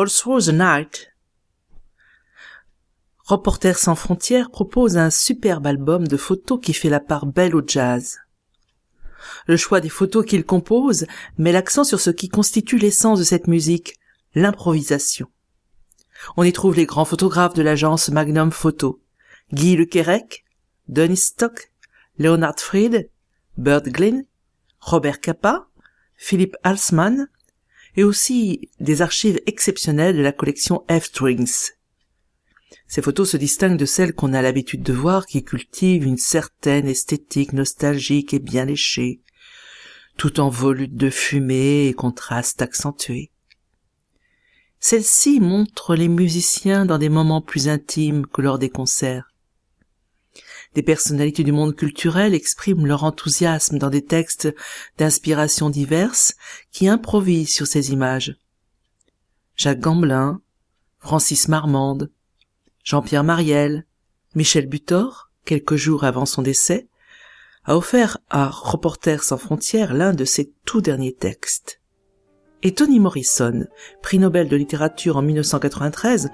All 0.00 0.54
Night. 0.54 1.12
Reporters 3.24 3.76
sans 3.76 3.94
frontières 3.94 4.50
propose 4.50 4.96
un 4.96 5.10
superbe 5.10 5.66
album 5.66 6.08
de 6.08 6.16
photos 6.16 6.58
qui 6.62 6.72
fait 6.72 6.88
la 6.88 7.00
part 7.00 7.26
belle 7.26 7.54
au 7.54 7.62
jazz. 7.66 8.16
Le 9.46 9.58
choix 9.58 9.82
des 9.82 9.90
photos 9.90 10.24
qu'il 10.24 10.46
compose 10.46 11.06
met 11.36 11.52
l'accent 11.52 11.84
sur 11.84 12.00
ce 12.00 12.08
qui 12.08 12.30
constitue 12.30 12.78
l'essence 12.78 13.18
de 13.18 13.24
cette 13.24 13.46
musique, 13.46 13.98
l'improvisation. 14.34 15.28
On 16.38 16.44
y 16.44 16.52
trouve 16.54 16.76
les 16.76 16.86
grands 16.86 17.04
photographes 17.04 17.54
de 17.54 17.62
l'agence 17.62 18.08
Magnum 18.08 18.52
Photo, 18.52 19.02
Guy 19.52 19.76
Le 19.76 19.84
Quérec, 19.84 20.46
Donny 20.88 21.18
Stock, 21.18 21.72
Leonard 22.18 22.58
Fried, 22.58 23.10
Bert 23.58 23.82
Glynn, 23.82 24.24
Robert 24.80 25.20
Capa, 25.20 25.66
Philippe 26.16 26.56
Halsman, 26.62 27.28
et 27.96 28.04
aussi 28.04 28.70
des 28.80 29.02
archives 29.02 29.40
exceptionnelles 29.46 30.16
de 30.16 30.22
la 30.22 30.32
collection 30.32 30.84
F-Strings. 30.90 31.72
Ces 32.86 33.02
photos 33.02 33.30
se 33.30 33.36
distinguent 33.36 33.78
de 33.78 33.84
celles 33.84 34.14
qu'on 34.14 34.32
a 34.32 34.42
l'habitude 34.42 34.82
de 34.82 34.92
voir 34.92 35.26
qui 35.26 35.44
cultivent 35.44 36.06
une 36.06 36.16
certaine 36.16 36.88
esthétique 36.88 37.52
nostalgique 37.52 38.34
et 38.34 38.40
bien 38.40 38.64
léchée, 38.64 39.20
tout 40.16 40.40
en 40.40 40.48
volutes 40.48 40.96
de 40.96 41.08
fumée 41.08 41.86
et 41.86 41.94
contrastes 41.94 42.62
accentués. 42.62 43.30
Celles-ci 44.80 45.40
montrent 45.40 45.94
les 45.94 46.08
musiciens 46.08 46.86
dans 46.86 46.98
des 46.98 47.10
moments 47.10 47.42
plus 47.42 47.68
intimes 47.68 48.26
que 48.26 48.40
lors 48.40 48.58
des 48.58 48.70
concerts. 48.70 49.29
Des 50.74 50.82
personnalités 50.82 51.42
du 51.42 51.50
monde 51.50 51.74
culturel 51.74 52.32
expriment 52.32 52.86
leur 52.86 53.02
enthousiasme 53.02 53.78
dans 53.78 53.90
des 53.90 54.04
textes 54.04 54.54
d'inspiration 54.98 55.68
diverses 55.68 56.34
qui 56.70 56.86
improvisent 56.86 57.52
sur 57.52 57.66
ces 57.66 57.92
images. 57.92 58.36
Jacques 59.56 59.80
Gamblin, 59.80 60.40
Francis 60.98 61.48
Marmande, 61.48 62.10
Jean-Pierre 62.84 63.24
Mariel, 63.24 63.84
Michel 64.34 64.68
Butor, 64.68 65.30
quelques 65.44 65.76
jours 65.76 66.04
avant 66.04 66.24
son 66.24 66.42
décès, 66.42 66.88
a 67.64 67.76
offert 67.76 68.18
à 68.30 68.48
Reporters 68.48 69.24
sans 69.24 69.38
frontières 69.38 69.92
l'un 69.92 70.12
de 70.12 70.24
ses 70.24 70.52
tout 70.64 70.80
derniers 70.80 71.14
textes. 71.14 71.80
Et 72.62 72.74
Toni 72.74 73.00
Morrison, 73.00 73.66
prix 74.02 74.18
Nobel 74.18 74.48
de 74.48 74.56
littérature 74.56 75.16
en 75.16 75.22
1993, 75.22 76.30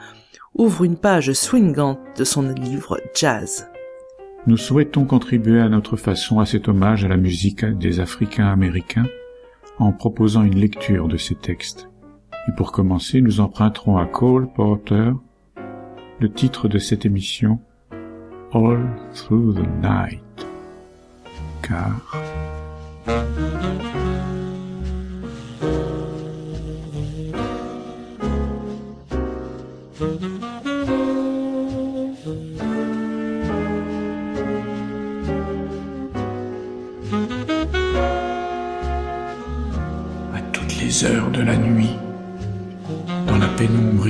ouvre 0.55 0.85
une 0.85 0.99
page 0.99 1.33
swingante 1.33 2.01
de 2.17 2.25
son 2.25 2.43
livre 2.43 3.01
Jazz. 3.15 3.69
Nous 4.47 4.57
souhaitons 4.57 5.05
contribuer 5.05 5.61
à 5.61 5.69
notre 5.69 5.97
façon 5.97 6.39
à 6.39 6.47
cet 6.47 6.69
hommage 6.69 7.05
à 7.05 7.09
la 7.09 7.17
musique 7.17 7.65
des 7.65 7.99
Africains 7.99 8.47
américains 8.47 9.09
en 9.79 9.91
proposant 9.91 10.45
une 10.45 10.55
lecture 10.55 11.09
de 11.09 11.17
ces 11.17 11.35
textes. 11.35 11.89
Et 12.49 12.53
pour 12.53 12.71
commencer, 12.71 13.21
nous 13.21 13.41
emprunterons 13.41 13.97
à 13.97 14.07
Cole 14.07 14.49
Porter 14.53 15.11
le 16.21 16.31
titre 16.31 16.69
de 16.69 16.79
cette 16.79 17.05
émission 17.05 17.59
All 18.53 18.87
Through 19.15 19.57
the 19.57 19.83
Night. 19.83 20.23
Car 21.63 22.46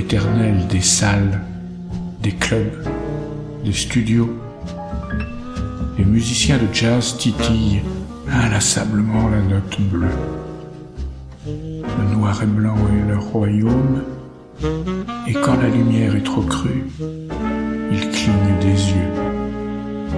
des 0.08 0.80
salles, 0.80 1.40
des 2.22 2.30
clubs, 2.30 2.86
des 3.64 3.72
studios, 3.72 4.30
les 5.98 6.04
musiciens 6.04 6.58
de 6.58 6.72
jazz 6.72 7.16
titillent 7.18 7.82
inlassablement 8.30 9.28
la 9.28 9.40
note 9.40 9.80
bleue. 9.80 10.06
Le 11.46 12.14
noir 12.14 12.40
et 12.42 12.46
blanc 12.46 12.76
est 12.76 13.08
leur 13.08 13.24
royaume, 13.24 14.02
et 15.26 15.32
quand 15.32 15.56
la 15.60 15.68
lumière 15.68 16.14
est 16.14 16.24
trop 16.24 16.42
crue, 16.42 16.86
ils 17.90 18.10
clignent 18.10 18.58
des 18.60 18.90
yeux 18.92 19.12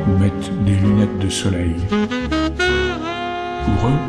ou 0.07 0.19
mettent 0.19 0.65
des 0.67 0.77
lunettes 0.77 1.19
de 1.19 1.31
soleil. 1.31 1.77
Pour 3.65 3.89
eux, 3.89 4.01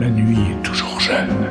la 0.00 0.10
nuit 0.10 0.38
est 0.50 0.62
toujours 0.62 0.98
jeune. 0.98 1.46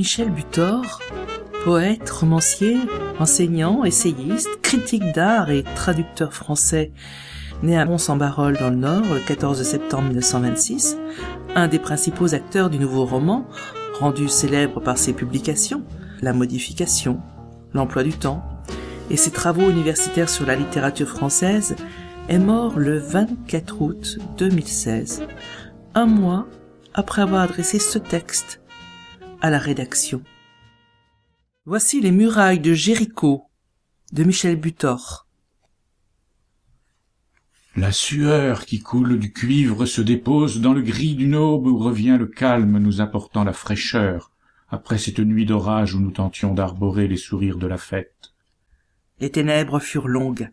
Michel 0.00 0.30
Butor, 0.30 0.98
poète, 1.62 2.08
romancier, 2.08 2.78
enseignant, 3.18 3.84
essayiste, 3.84 4.48
critique 4.62 5.12
d'art 5.12 5.50
et 5.50 5.62
traducteur 5.62 6.32
français, 6.32 6.90
né 7.62 7.78
à 7.78 7.84
Mons-en-Barol 7.84 8.56
dans 8.56 8.70
le 8.70 8.76
Nord 8.76 9.02
le 9.12 9.20
14 9.20 9.62
septembre 9.62 10.04
1926, 10.04 10.96
un 11.54 11.68
des 11.68 11.78
principaux 11.78 12.34
acteurs 12.34 12.70
du 12.70 12.78
nouveau 12.78 13.04
roman, 13.04 13.46
rendu 13.98 14.30
célèbre 14.30 14.80
par 14.80 14.96
ses 14.96 15.12
publications, 15.12 15.82
La 16.22 16.32
modification, 16.32 17.20
L'emploi 17.74 18.02
du 18.02 18.14
temps, 18.14 18.42
et 19.10 19.18
ses 19.18 19.32
travaux 19.32 19.68
universitaires 19.68 20.30
sur 20.30 20.46
la 20.46 20.56
littérature 20.56 21.08
française, 21.08 21.76
est 22.30 22.38
mort 22.38 22.78
le 22.78 22.96
24 22.96 23.82
août 23.82 24.18
2016, 24.38 25.24
un 25.94 26.06
mois 26.06 26.46
après 26.94 27.20
avoir 27.20 27.42
adressé 27.42 27.78
ce 27.78 27.98
texte 27.98 28.59
à 29.40 29.50
la 29.50 29.58
rédaction. 29.58 30.22
Voici 31.64 32.00
les 32.00 32.10
murailles 32.10 32.60
de 32.60 32.74
Jéricho 32.74 33.44
de 34.12 34.24
Michel 34.24 34.56
Butor. 34.56 35.26
La 37.76 37.92
sueur 37.92 38.66
qui 38.66 38.80
coule 38.80 39.18
du 39.18 39.32
cuivre 39.32 39.86
se 39.86 40.00
dépose 40.00 40.60
dans 40.60 40.72
le 40.72 40.82
gris 40.82 41.14
d'une 41.14 41.36
aube 41.36 41.66
où 41.66 41.78
revient 41.78 42.16
le 42.18 42.26
calme 42.26 42.78
nous 42.78 43.00
apportant 43.00 43.44
la 43.44 43.52
fraîcheur 43.52 44.32
après 44.68 44.98
cette 44.98 45.20
nuit 45.20 45.46
d'orage 45.46 45.94
où 45.94 46.00
nous 46.00 46.10
tentions 46.10 46.54
d'arborer 46.54 47.06
les 47.06 47.16
sourires 47.16 47.58
de 47.58 47.66
la 47.66 47.78
fête. 47.78 48.34
Les 49.20 49.30
ténèbres 49.30 49.80
furent 49.80 50.08
longues, 50.08 50.50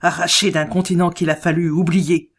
arrachées 0.00 0.50
d'un 0.50 0.66
continent 0.66 1.10
qu'il 1.10 1.30
a 1.30 1.36
fallu 1.36 1.70
oublier, 1.70 2.30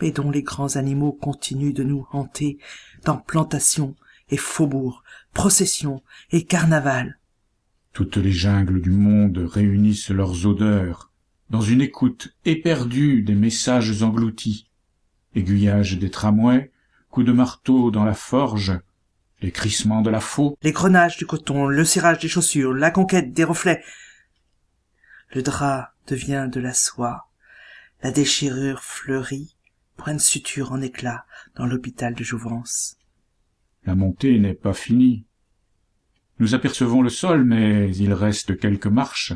mais 0.00 0.10
dont 0.10 0.30
les 0.30 0.42
grands 0.42 0.76
animaux 0.76 1.12
continuent 1.12 1.74
de 1.74 1.84
nous 1.84 2.06
hanter 2.12 2.58
dans 3.04 3.18
plantations 3.18 3.94
et 4.30 4.36
faubourgs, 4.36 5.02
processions 5.32 6.02
et 6.30 6.44
carnavals. 6.44 7.18
Toutes 7.92 8.16
les 8.16 8.32
jungles 8.32 8.80
du 8.80 8.90
monde 8.90 9.38
réunissent 9.38 10.10
leurs 10.10 10.46
odeurs, 10.46 11.12
dans 11.50 11.60
une 11.60 11.80
écoute 11.80 12.34
éperdue 12.44 13.22
des 13.22 13.34
messages 13.34 14.02
engloutis, 14.02 14.68
aiguillage 15.34 15.98
des 15.98 16.10
tramways, 16.10 16.72
coups 17.10 17.26
de 17.26 17.32
marteau 17.32 17.90
dans 17.90 18.04
la 18.04 18.14
forge, 18.14 18.72
les 19.40 19.52
crissements 19.52 20.02
de 20.02 20.10
la 20.10 20.20
faux, 20.20 20.56
les 20.62 20.72
grenages 20.72 21.16
du 21.16 21.26
coton, 21.26 21.66
le 21.66 21.84
cirage 21.84 22.18
des 22.18 22.28
chaussures, 22.28 22.72
la 22.72 22.90
conquête 22.90 23.32
des 23.32 23.44
reflets. 23.44 23.84
Le 25.30 25.42
drap 25.42 25.94
devient 26.06 26.48
de 26.50 26.60
la 26.60 26.72
soie, 26.72 27.28
la 28.02 28.10
déchirure 28.10 28.82
fleurit, 28.82 29.56
point 29.96 30.14
de 30.14 30.20
suture 30.20 30.72
en 30.72 30.80
éclat 30.80 31.26
dans 31.56 31.66
l'hôpital 31.66 32.14
de 32.14 32.24
Jouvence. 32.24 32.96
La 33.86 33.94
montée 33.94 34.38
n'est 34.38 34.54
pas 34.54 34.72
finie. 34.72 35.26
Nous 36.38 36.54
apercevons 36.54 37.02
le 37.02 37.10
sol, 37.10 37.44
mais 37.44 37.94
il 37.96 38.12
reste 38.12 38.58
quelques 38.58 38.86
marches 38.86 39.34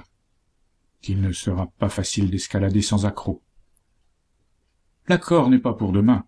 qu'il 1.01 1.21
ne 1.21 1.33
sera 1.33 1.69
pas 1.79 1.89
facile 1.89 2.31
d'escalader 2.31 2.83
sans 2.83 3.07
accroc. 3.07 3.43
L'accord 5.07 5.49
n'est 5.49 5.59
pas 5.59 5.75
pour 5.75 5.93
demain, 5.93 6.25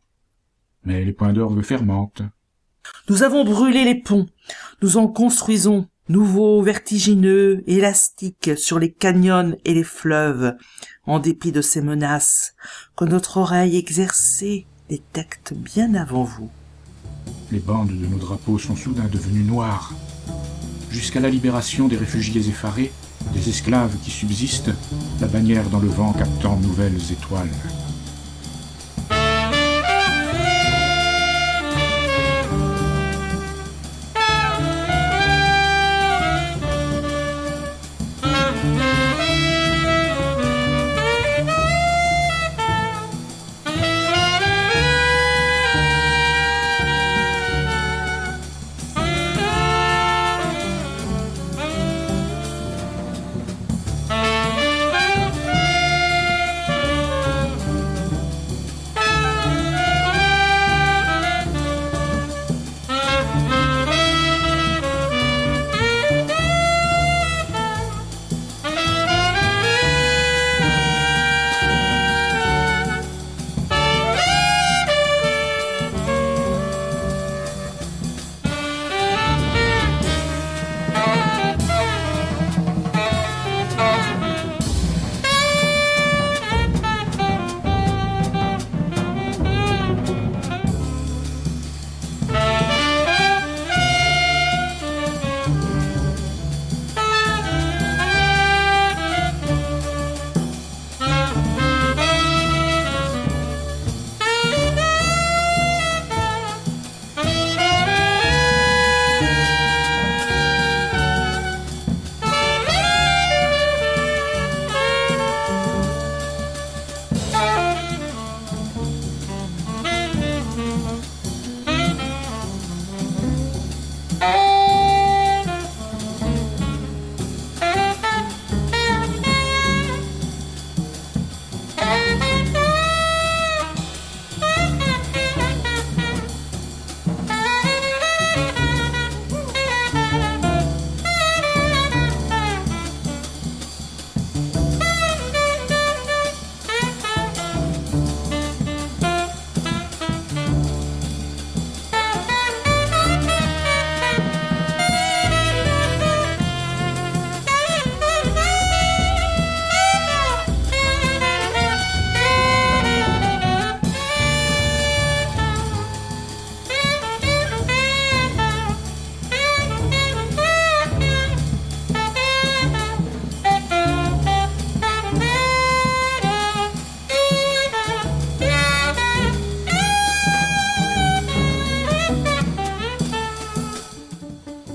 mais 0.84 1.05
les 1.05 1.12
points 1.12 1.32
d'orgue 1.32 1.62
fermentent. 1.62 2.22
Nous 3.08 3.22
avons 3.22 3.44
brûlé 3.44 3.84
les 3.84 4.00
ponts, 4.00 4.26
nous 4.81 4.96
en 4.96 5.08
construisons, 5.08 5.88
nouveaux, 6.08 6.62
vertigineux, 6.62 7.62
élastiques, 7.67 8.52
sur 8.56 8.78
les 8.78 8.93
canyons 8.93 9.56
et 9.64 9.75
les 9.75 9.84
fleuves, 9.84 10.56
en 11.05 11.19
dépit 11.19 11.52
de 11.52 11.61
ces 11.61 11.82
menaces 11.82 12.55
que 12.96 13.05
notre 13.05 13.38
oreille 13.38 13.76
exercée 13.76 14.67
détecte 14.88 15.52
bien 15.55 15.94
avant 15.94 16.25
vous. 16.25 16.50
Les 17.52 17.58
bandes 17.58 17.88
de 17.88 18.06
nos 18.06 18.19
drapeaux 18.19 18.58
sont 18.61 18.76
soudain 18.76 19.08
devenues 19.11 19.43
noires. 19.43 19.93
Jusqu'à 20.88 21.19
la 21.19 21.29
libération 21.29 21.88
des 21.88 21.97
réfugiés 21.97 22.49
effarés, 22.49 22.93
des 23.32 23.49
esclaves 23.49 23.97
qui 24.05 24.11
subsistent, 24.12 24.70
la 25.20 25.26
bannière 25.26 25.69
dans 25.69 25.81
le 25.81 25.88
vent 25.88 26.12
captant 26.12 26.56
nouvelles 26.58 27.00
étoiles. 27.11 27.50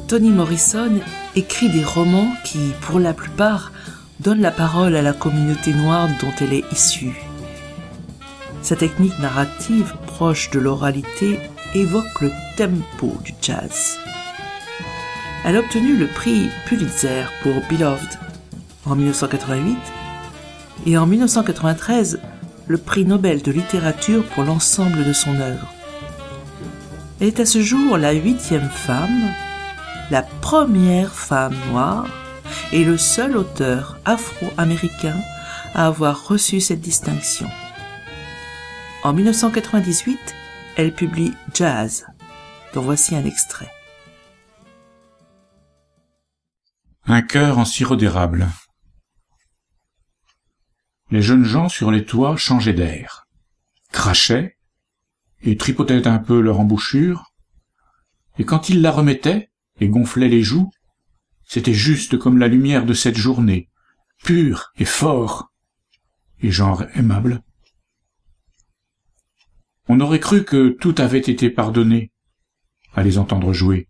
Toni 0.08 0.30
Morrison 0.30 1.00
écrit 1.36 1.70
des 1.70 1.84
romans 1.84 2.32
qui, 2.44 2.74
pour 2.82 3.00
la 3.00 3.14
plupart, 3.14 3.72
donnent 4.20 4.42
la 4.42 4.52
parole 4.52 4.96
à 4.96 5.02
la 5.02 5.14
communauté 5.14 5.74
noire 5.74 6.08
dont 6.22 6.32
elle 6.42 6.54
est 6.54 6.72
issue. 6.72 7.16
Sa 8.62 8.76
technique 8.76 9.18
narrative, 9.20 9.96
proche 10.06 10.52
de 10.52 10.60
l'oralité, 10.60 11.40
évoque 11.74 12.22
le 12.22 12.32
tempo 12.56 13.18
du 13.24 13.34
jazz. 13.42 13.98
Elle 15.44 15.56
a 15.56 15.60
obtenu 15.60 15.96
le 15.96 16.06
prix 16.06 16.50
Pulitzer 16.68 17.24
pour 17.42 17.56
Beloved 17.68 18.20
en 18.86 18.96
1988 18.96 19.78
et 20.86 20.98
en 21.00 21.08
1993 21.08 22.20
le 22.68 22.78
prix 22.78 23.06
Nobel 23.06 23.42
de 23.42 23.52
littérature 23.52 24.24
pour 24.24 24.44
l'ensemble 24.44 25.04
de 25.04 25.14
son 25.14 25.36
œuvre. 25.40 25.74
Elle 27.20 27.28
est 27.28 27.40
à 27.40 27.46
ce 27.46 27.62
jour 27.62 27.98
la 27.98 28.12
huitième 28.12 28.70
femme, 28.70 29.32
la 30.12 30.22
première 30.22 31.14
femme 31.14 31.56
noire 31.70 32.08
et 32.72 32.84
le 32.84 32.98
seul 32.98 33.38
auteur 33.38 34.00
afro-américain 34.06 35.20
à 35.74 35.88
avoir 35.88 36.28
reçu 36.28 36.62
cette 36.62 36.82
distinction. 36.82 37.50
En 39.04 39.14
1998, 39.14 40.20
elle 40.78 40.94
publie 40.94 41.34
Jazz, 41.54 42.06
dont 42.74 42.82
voici 42.82 43.16
un 43.16 43.26
extrait. 43.26 43.72
Un 47.06 47.22
cœur 47.22 47.60
en 47.60 47.66
sirop 47.66 47.96
d'érable. 47.96 48.48
Les 51.12 51.22
jeunes 51.22 51.46
gens 51.46 51.70
sur 51.70 51.92
les 51.92 52.06
toits 52.06 52.36
changeaient 52.36 52.74
d'air, 52.74 53.28
crachaient 53.92 54.58
et 55.42 55.58
tripotaient 55.58 56.08
un 56.08 56.18
peu 56.18 56.40
leur 56.42 56.60
embouchure, 56.60 57.32
et 58.38 58.44
quand 58.44 58.70
ils 58.70 58.82
la 58.82 58.92
remettaient 58.92 59.50
et 59.79 59.89
gonflaient 59.89 60.29
les 60.29 60.44
joues, 60.44 60.72
c'était 61.44 61.74
juste 61.74 62.17
comme 62.17 62.38
la 62.38 62.48
lumière 62.48 62.86
de 62.86 62.94
cette 62.94 63.17
journée, 63.17 63.70
pure 64.24 64.72
et 64.77 64.86
fort, 64.86 65.51
et 66.39 66.51
genre 66.51 66.84
aimable. 66.96 67.44
On 69.88 70.00
aurait 70.00 70.20
cru 70.20 70.44
que 70.44 70.70
tout 70.70 70.96
avait 70.98 71.20
été 71.20 71.50
pardonné 71.50 72.12
à 72.94 73.03
les 73.03 73.17
entendre 73.17 73.53
jouer. 73.53 73.88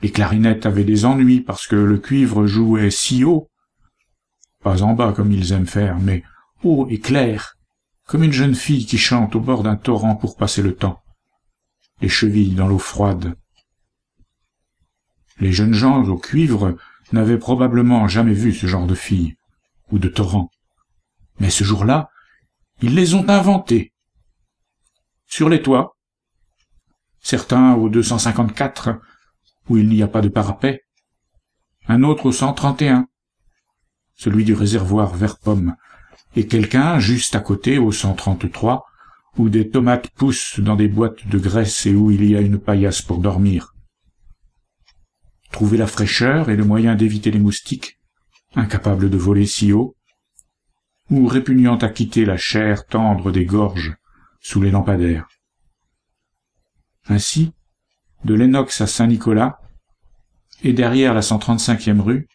Les 0.00 0.10
clarinettes 0.10 0.64
avaient 0.64 0.84
des 0.84 1.04
ennuis 1.04 1.40
parce 1.40 1.66
que 1.66 1.76
le 1.76 1.98
cuivre 1.98 2.46
jouait 2.46 2.90
si 2.90 3.24
haut, 3.24 3.50
pas 4.62 4.82
en 4.82 4.94
bas 4.94 5.12
comme 5.12 5.32
ils 5.32 5.52
aiment 5.52 5.66
faire, 5.66 5.98
mais 5.98 6.22
haut 6.62 6.86
et 6.88 7.00
clair, 7.00 7.56
comme 8.06 8.22
une 8.22 8.32
jeune 8.32 8.54
fille 8.54 8.86
qui 8.86 8.98
chante 8.98 9.36
au 9.36 9.40
bord 9.40 9.62
d'un 9.62 9.76
torrent 9.76 10.16
pour 10.16 10.36
passer 10.36 10.62
le 10.62 10.74
temps, 10.74 11.02
les 12.00 12.08
chevilles 12.08 12.54
dans 12.54 12.68
l'eau 12.68 12.78
froide. 12.78 13.34
Les 15.40 15.52
jeunes 15.52 15.74
gens 15.74 16.02
au 16.04 16.18
cuivre 16.18 16.76
n'avaient 17.12 17.38
probablement 17.38 18.08
jamais 18.08 18.34
vu 18.34 18.52
ce 18.52 18.66
genre 18.66 18.86
de 18.86 18.94
fille, 18.94 19.36
ou 19.90 19.98
de 19.98 20.08
torrent. 20.08 20.50
Mais 21.40 21.50
ce 21.50 21.64
jour-là, 21.64 22.10
ils 22.82 22.94
les 22.94 23.14
ont 23.14 23.28
inventés. 23.28 23.92
Sur 25.26 25.48
les 25.48 25.62
toits, 25.62 25.96
certains 27.20 27.74
au 27.74 27.88
254, 27.88 29.00
où 29.68 29.76
il 29.76 29.88
n'y 29.88 30.02
a 30.02 30.08
pas 30.08 30.20
de 30.20 30.28
parapet, 30.28 30.82
un 31.86 32.02
autre 32.02 32.26
au 32.26 32.32
131, 32.32 33.06
celui 34.14 34.44
du 34.44 34.54
réservoir 34.54 35.14
vert 35.14 35.38
pomme, 35.38 35.76
et 36.36 36.46
quelqu'un 36.46 36.98
juste 36.98 37.34
à 37.34 37.40
côté 37.40 37.78
au 37.78 37.92
133, 37.92 38.84
où 39.38 39.48
des 39.48 39.70
tomates 39.70 40.10
poussent 40.10 40.60
dans 40.60 40.76
des 40.76 40.88
boîtes 40.88 41.26
de 41.28 41.38
graisse 41.38 41.86
et 41.86 41.94
où 41.94 42.10
il 42.10 42.24
y 42.24 42.36
a 42.36 42.40
une 42.40 42.58
paillasse 42.58 43.02
pour 43.02 43.18
dormir. 43.18 43.74
Trouver 45.50 45.78
la 45.78 45.86
fraîcheur 45.86 46.50
et 46.50 46.56
le 46.56 46.64
moyen 46.64 46.94
d'éviter 46.94 47.30
les 47.30 47.38
moustiques, 47.38 47.98
incapable 48.54 49.10
de 49.10 49.16
voler 49.16 49.46
si 49.46 49.72
haut, 49.72 49.96
ou 51.10 51.26
répugnant 51.26 51.76
à 51.76 51.88
quitter 51.88 52.24
la 52.24 52.36
chair 52.36 52.86
tendre 52.86 53.30
des 53.30 53.46
gorges 53.46 53.96
sous 54.40 54.60
les 54.60 54.70
lampadaires. 54.70 55.28
Ainsi, 57.08 57.52
de 58.24 58.34
Lennox 58.34 58.80
à 58.80 58.86
Saint-Nicolas, 58.86 59.58
et 60.62 60.72
derrière 60.72 61.14
la 61.14 61.20
135e 61.20 62.00
rue, 62.00 62.26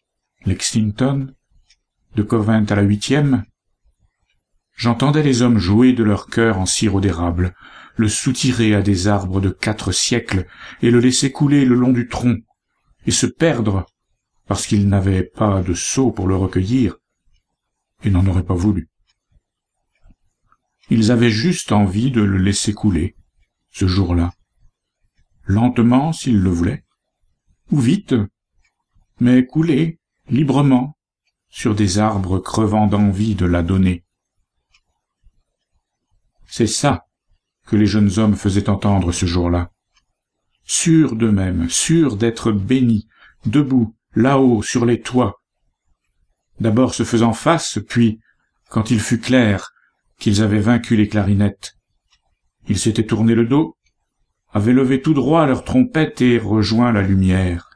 Lexington, 0.46 1.34
de 2.16 2.24
Covent 2.24 2.66
à 2.70 2.76
la 2.76 2.82
huitième, 2.82 3.44
j'entendais 4.76 5.24
les 5.24 5.42
hommes 5.42 5.60
jouer 5.60 5.94
de 5.94 6.04
leur 6.04 6.28
cœur 6.28 6.58
en 6.58 6.66
sirop 6.66 7.02
d'érable, 7.02 7.54
le 7.96 8.08
soutirer 8.08 8.74
à 8.74 8.82
des 8.82 9.08
arbres 9.08 9.40
de 9.40 9.50
quatre 9.50 9.92
siècles 9.92 10.48
et 10.82 10.90
le 10.90 11.00
laisser 11.00 11.32
couler 11.32 11.66
le 11.66 11.76
long 11.76 11.92
du 11.92 12.08
tronc, 12.08 12.38
et 13.06 13.12
se 13.12 13.26
perdre 13.26 13.86
parce 14.46 14.68
qu'ils 14.68 14.88
n'avaient 14.88 15.24
pas 15.24 15.62
de 15.62 15.74
seau 15.74 16.12
pour 16.12 16.28
le 16.28 16.36
recueillir, 16.36 16.98
et 18.04 18.10
n'en 18.10 18.26
auraient 18.28 18.46
pas 18.46 18.54
voulu. 18.54 18.90
Ils 20.90 21.12
avaient 21.12 21.32
juste 21.32 21.72
envie 21.72 22.12
de 22.12 22.22
le 22.22 22.38
laisser 22.38 22.74
couler, 22.74 23.16
ce 23.72 23.88
jour-là, 23.88 24.34
lentement 25.46 26.14
s'ils 26.14 26.40
le 26.40 26.50
voulaient, 26.50 26.84
ou 27.72 27.80
vite, 27.80 28.16
mais 29.20 29.46
couler 29.46 30.00
librement 30.30 30.98
sur 31.50 31.76
des 31.76 32.00
arbres 32.00 32.40
crevant 32.40 32.88
d'envie 32.88 33.36
de 33.36 33.46
la 33.46 33.64
donner. 33.64 34.04
C'est 36.46 36.68
ça 36.68 37.08
que 37.66 37.76
les 37.76 37.86
jeunes 37.86 38.20
hommes 38.20 38.36
faisaient 38.36 38.70
entendre 38.70 39.12
ce 39.12 39.26
jour-là, 39.26 39.72
sûrs 40.64 41.16
d'eux-mêmes, 41.16 41.70
sûrs 41.70 42.16
d'être 42.18 42.52
bénis, 42.52 43.08
debout, 43.46 43.96
là-haut, 44.16 44.62
sur 44.62 44.86
les 44.86 45.02
toits, 45.02 45.42
d'abord 46.60 46.94
se 46.94 47.04
faisant 47.04 47.34
face, 47.34 47.80
puis, 47.88 48.20
quand 48.70 48.92
il 48.92 49.00
fut 49.00 49.20
clair 49.20 49.72
qu'ils 50.20 50.42
avaient 50.42 50.60
vaincu 50.60 50.96
les 50.96 51.08
clarinettes, 51.08 51.76
ils 52.68 52.80
s'étaient 52.80 53.06
tourné 53.06 53.36
le 53.36 53.46
dos, 53.46 53.78
avaient 54.52 54.74
levé 54.74 55.02
tout 55.02 55.14
droit 55.14 55.46
leur 55.46 55.64
trompette 55.64 56.22
et 56.22 56.38
rejoint 56.38 56.92
la 56.92 57.02
lumière, 57.02 57.70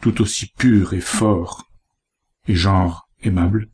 tout 0.00 0.20
aussi 0.20 0.48
pure 0.56 0.92
et 0.92 1.00
fort, 1.00 1.64
et 2.46 2.54
genre 2.54 3.08
aimable. 3.22 3.68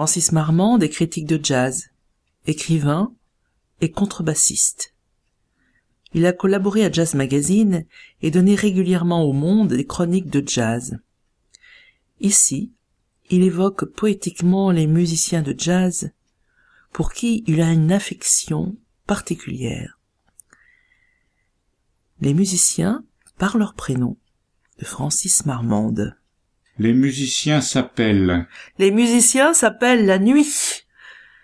Francis 0.00 0.32
Marmande 0.32 0.82
est 0.82 0.88
critique 0.88 1.26
de 1.26 1.38
jazz, 1.44 1.90
écrivain 2.46 3.14
et 3.82 3.90
contrebassiste. 3.90 4.94
Il 6.14 6.24
a 6.24 6.32
collaboré 6.32 6.86
à 6.86 6.90
Jazz 6.90 7.12
Magazine 7.14 7.84
et 8.22 8.30
donné 8.30 8.54
régulièrement 8.54 9.24
au 9.24 9.34
monde 9.34 9.74
des 9.74 9.84
chroniques 9.84 10.30
de 10.30 10.42
jazz. 10.48 10.96
Ici, 12.18 12.72
il 13.28 13.42
évoque 13.42 13.84
poétiquement 13.84 14.70
les 14.70 14.86
musiciens 14.86 15.42
de 15.42 15.54
jazz 15.54 16.10
pour 16.94 17.12
qui 17.12 17.44
il 17.46 17.60
a 17.60 17.70
une 17.70 17.92
affection 17.92 18.78
particulière. 19.06 20.00
Les 22.22 22.32
musiciens 22.32 23.04
par 23.36 23.58
leur 23.58 23.74
prénom 23.74 24.16
de 24.78 24.86
Francis 24.86 25.44
Marmande. 25.44 26.16
Les 26.80 26.94
musiciens 26.94 27.60
s'appellent. 27.60 28.48
Les 28.78 28.90
musiciens 28.90 29.52
s'appellent 29.52 30.06
la 30.06 30.18
nuit. 30.18 30.86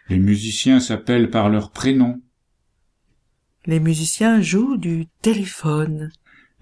Les 0.09 0.19
musiciens 0.19 0.81
s'appellent 0.81 1.28
par 1.28 1.50
leur 1.50 1.73
prénom. 1.73 2.23
Les 3.66 3.78
musiciens 3.78 4.40
jouent 4.40 4.78
du 4.78 5.09
téléphone. 5.21 6.11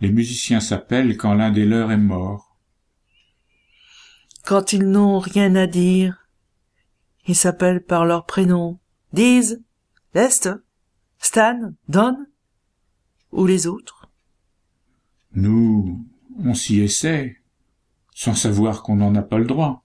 Les 0.01 0.11
musiciens 0.11 0.59
s'appellent 0.59 1.17
quand 1.17 1.35
l'un 1.35 1.53
des 1.53 1.67
leurs 1.67 1.93
est 1.93 1.97
mort. 1.97 2.59
Quand 4.45 4.73
ils 4.73 4.91
n'ont 4.91 5.21
rien 5.21 5.55
à 5.55 5.69
dire, 5.69 6.27
ils 7.29 7.37
s'appellent 7.37 7.85
par 7.85 8.05
leur 8.05 8.27
prénom. 8.27 8.81
Diz, 9.13 9.63
Leste, 10.15 10.51
Stan, 11.21 11.75
Don, 11.87 12.27
ou 13.31 13.47
les 13.47 13.69
autres. 13.69 14.11
Nous, 15.33 16.05
on 16.41 16.55
s'y 16.55 16.81
essaie, 16.81 17.37
sans 18.15 18.35
savoir 18.35 18.83
qu'on 18.83 18.97
n'en 18.97 19.15
a 19.15 19.23
pas 19.23 19.39
le 19.39 19.45
droit. 19.45 19.85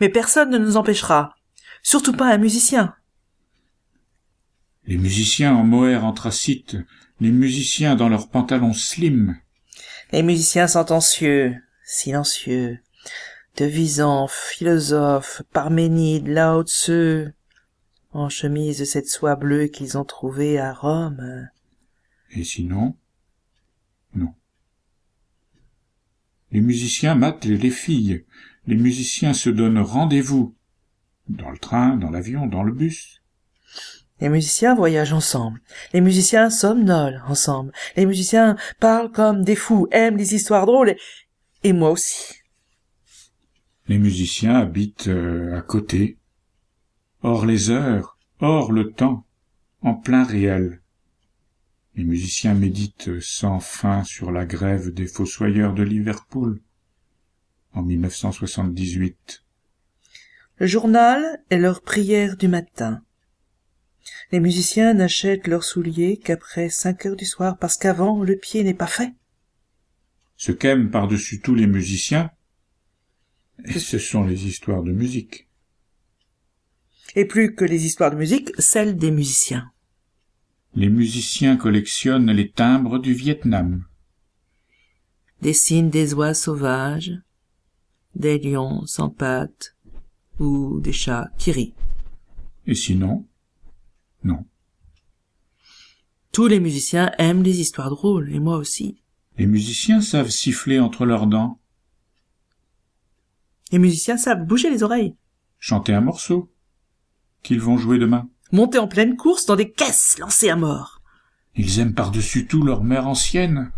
Mais 0.00 0.08
personne 0.08 0.50
ne 0.50 0.58
nous 0.58 0.76
empêchera, 0.76 1.34
surtout 1.82 2.12
pas 2.12 2.32
un 2.32 2.38
musicien. 2.38 2.94
Les 4.84 4.98
musiciens 4.98 5.54
en 5.54 5.62
mohair 5.62 6.04
anthracite, 6.04 6.76
les 7.20 7.30
musiciens 7.30 7.94
dans 7.96 8.08
leurs 8.08 8.28
pantalons 8.28 8.72
slim. 8.72 9.38
Les 10.10 10.22
musiciens 10.22 10.66
sentencieux, 10.66 11.54
silencieux, 11.84 12.80
devisants, 13.56 14.26
philosophes, 14.28 15.42
Parménide, 15.52 16.26
Lao 16.26 16.64
Tzu, 16.64 17.28
en 18.12 18.28
chemise 18.28 18.80
de 18.80 18.84
cette 18.84 19.08
soie 19.08 19.36
bleue 19.36 19.66
qu'ils 19.66 19.96
ont 19.96 20.04
trouvée 20.04 20.58
à 20.58 20.72
Rome. 20.72 21.48
Et 22.30 22.42
sinon 22.42 22.96
Non. 24.14 24.34
Les 26.52 26.60
musiciens 26.60 27.14
matent 27.14 27.44
les 27.44 27.70
filles, 27.70 28.24
les 28.66 28.76
musiciens 28.76 29.32
se 29.32 29.50
donnent 29.50 29.78
rendez-vous, 29.78 30.54
dans 31.28 31.50
le 31.50 31.58
train, 31.58 31.96
dans 31.96 32.10
l'avion, 32.10 32.46
dans 32.46 32.62
le 32.62 32.72
bus. 32.72 33.22
Les 34.20 34.28
musiciens 34.28 34.74
voyagent 34.74 35.12
ensemble. 35.12 35.60
Les 35.92 36.00
musiciens 36.00 36.50
somnolent 36.50 37.22
ensemble. 37.26 37.72
Les 37.96 38.04
musiciens 38.04 38.56
parlent 38.78 39.10
comme 39.10 39.44
des 39.44 39.56
fous, 39.56 39.88
aiment 39.92 40.16
les 40.16 40.34
histoires 40.34 40.66
drôles, 40.66 40.90
et, 40.90 40.98
et 41.64 41.72
moi 41.72 41.90
aussi. 41.90 42.34
Les 43.88 43.98
musiciens 43.98 44.56
habitent 44.56 45.08
euh, 45.08 45.56
à 45.56 45.62
côté, 45.62 46.18
hors 47.22 47.46
les 47.46 47.70
heures, 47.70 48.18
hors 48.40 48.72
le 48.72 48.92
temps, 48.92 49.24
en 49.82 49.94
plein 49.94 50.24
réel. 50.24 50.79
Les 51.96 52.04
musiciens 52.04 52.54
méditent 52.54 53.20
sans 53.20 53.60
fin 53.60 54.04
sur 54.04 54.30
la 54.30 54.46
grève 54.46 54.92
des 54.92 55.06
fossoyeurs 55.06 55.74
de 55.74 55.82
Liverpool 55.82 56.60
en 57.72 57.82
1978. 57.82 59.42
Le 60.58 60.66
journal 60.66 61.42
est 61.50 61.58
leur 61.58 61.82
prière 61.82 62.36
du 62.36 62.48
matin. 62.48 63.02
Les 64.32 64.40
musiciens 64.40 64.94
n'achètent 64.94 65.48
leurs 65.48 65.64
souliers 65.64 66.16
qu'après 66.16 66.68
cinq 66.68 67.06
heures 67.06 67.16
du 67.16 67.24
soir 67.24 67.58
parce 67.58 67.76
qu'avant 67.76 68.22
le 68.22 68.36
pied 68.36 68.62
n'est 68.62 68.74
pas 68.74 68.86
fait. 68.86 69.12
Ce 70.36 70.52
qu'aiment 70.52 70.90
par-dessus 70.90 71.40
tous 71.40 71.54
les 71.54 71.66
musiciens, 71.66 72.30
ce 73.76 73.98
sont 73.98 74.24
les 74.24 74.46
histoires 74.46 74.82
de 74.82 74.92
musique. 74.92 75.48
Et 77.16 77.24
plus 77.24 77.54
que 77.54 77.64
les 77.64 77.84
histoires 77.84 78.12
de 78.12 78.16
musique, 78.16 78.50
celles 78.58 78.96
des 78.96 79.10
musiciens. 79.10 79.70
Les 80.74 80.88
musiciens 80.88 81.56
collectionnent 81.56 82.30
les 82.30 82.50
timbres 82.50 82.98
du 82.98 83.12
Vietnam. 83.12 83.84
Dessinent 85.42 85.90
des 85.90 86.14
oies 86.14 86.34
sauvages, 86.34 87.12
des 88.14 88.38
lions 88.38 88.86
sans 88.86 89.10
pattes 89.10 89.76
ou 90.38 90.80
des 90.80 90.92
chats 90.92 91.30
qui 91.38 91.50
rient. 91.50 91.74
Et 92.66 92.74
sinon, 92.74 93.26
non. 94.22 94.44
Tous 96.32 96.46
les 96.46 96.60
musiciens 96.60 97.10
aiment 97.18 97.42
les 97.42 97.60
histoires 97.60 97.90
drôles, 97.90 98.32
et 98.32 98.38
moi 98.38 98.56
aussi. 98.56 99.02
Les 99.38 99.46
musiciens 99.46 100.00
savent 100.00 100.30
siffler 100.30 100.78
entre 100.78 101.04
leurs 101.04 101.26
dents. 101.26 101.58
Les 103.72 103.78
musiciens 103.78 104.16
savent 104.16 104.46
bouger 104.46 104.70
les 104.70 104.82
oreilles. 104.82 105.16
Chanter 105.58 105.94
un 105.94 106.00
morceau. 106.00 106.52
Qu'ils 107.42 107.60
vont 107.60 107.78
jouer 107.78 107.98
demain. 107.98 108.28
Monter 108.52 108.78
en 108.78 108.88
pleine 108.88 109.16
course 109.16 109.46
dans 109.46 109.56
des 109.56 109.70
caisses 109.70 110.18
lancées 110.18 110.50
à 110.50 110.56
mort. 110.56 111.00
Ils 111.54 111.78
aiment 111.78 111.94
par-dessus 111.94 112.46
tout 112.46 112.62
leur 112.62 112.82
mère 112.82 113.06
ancienne, 113.06 113.72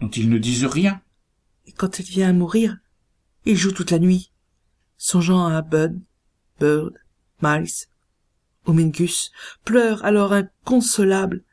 dont 0.00 0.10
ils 0.10 0.28
ne 0.28 0.38
disent 0.38 0.66
rien. 0.66 1.00
Et 1.66 1.72
quand 1.72 1.98
elle 1.98 2.06
vient 2.06 2.28
à 2.28 2.32
mourir, 2.32 2.78
ils 3.44 3.56
jouent 3.56 3.72
toute 3.72 3.90
la 3.90 3.98
nuit, 3.98 4.32
songeant 4.96 5.46
à 5.46 5.62
Bud, 5.62 6.00
Bird, 6.60 6.94
Miles, 7.42 7.88
Homingus, 8.66 9.32
pleurent 9.64 10.04
alors 10.04 10.32
inconsolable 10.32 11.44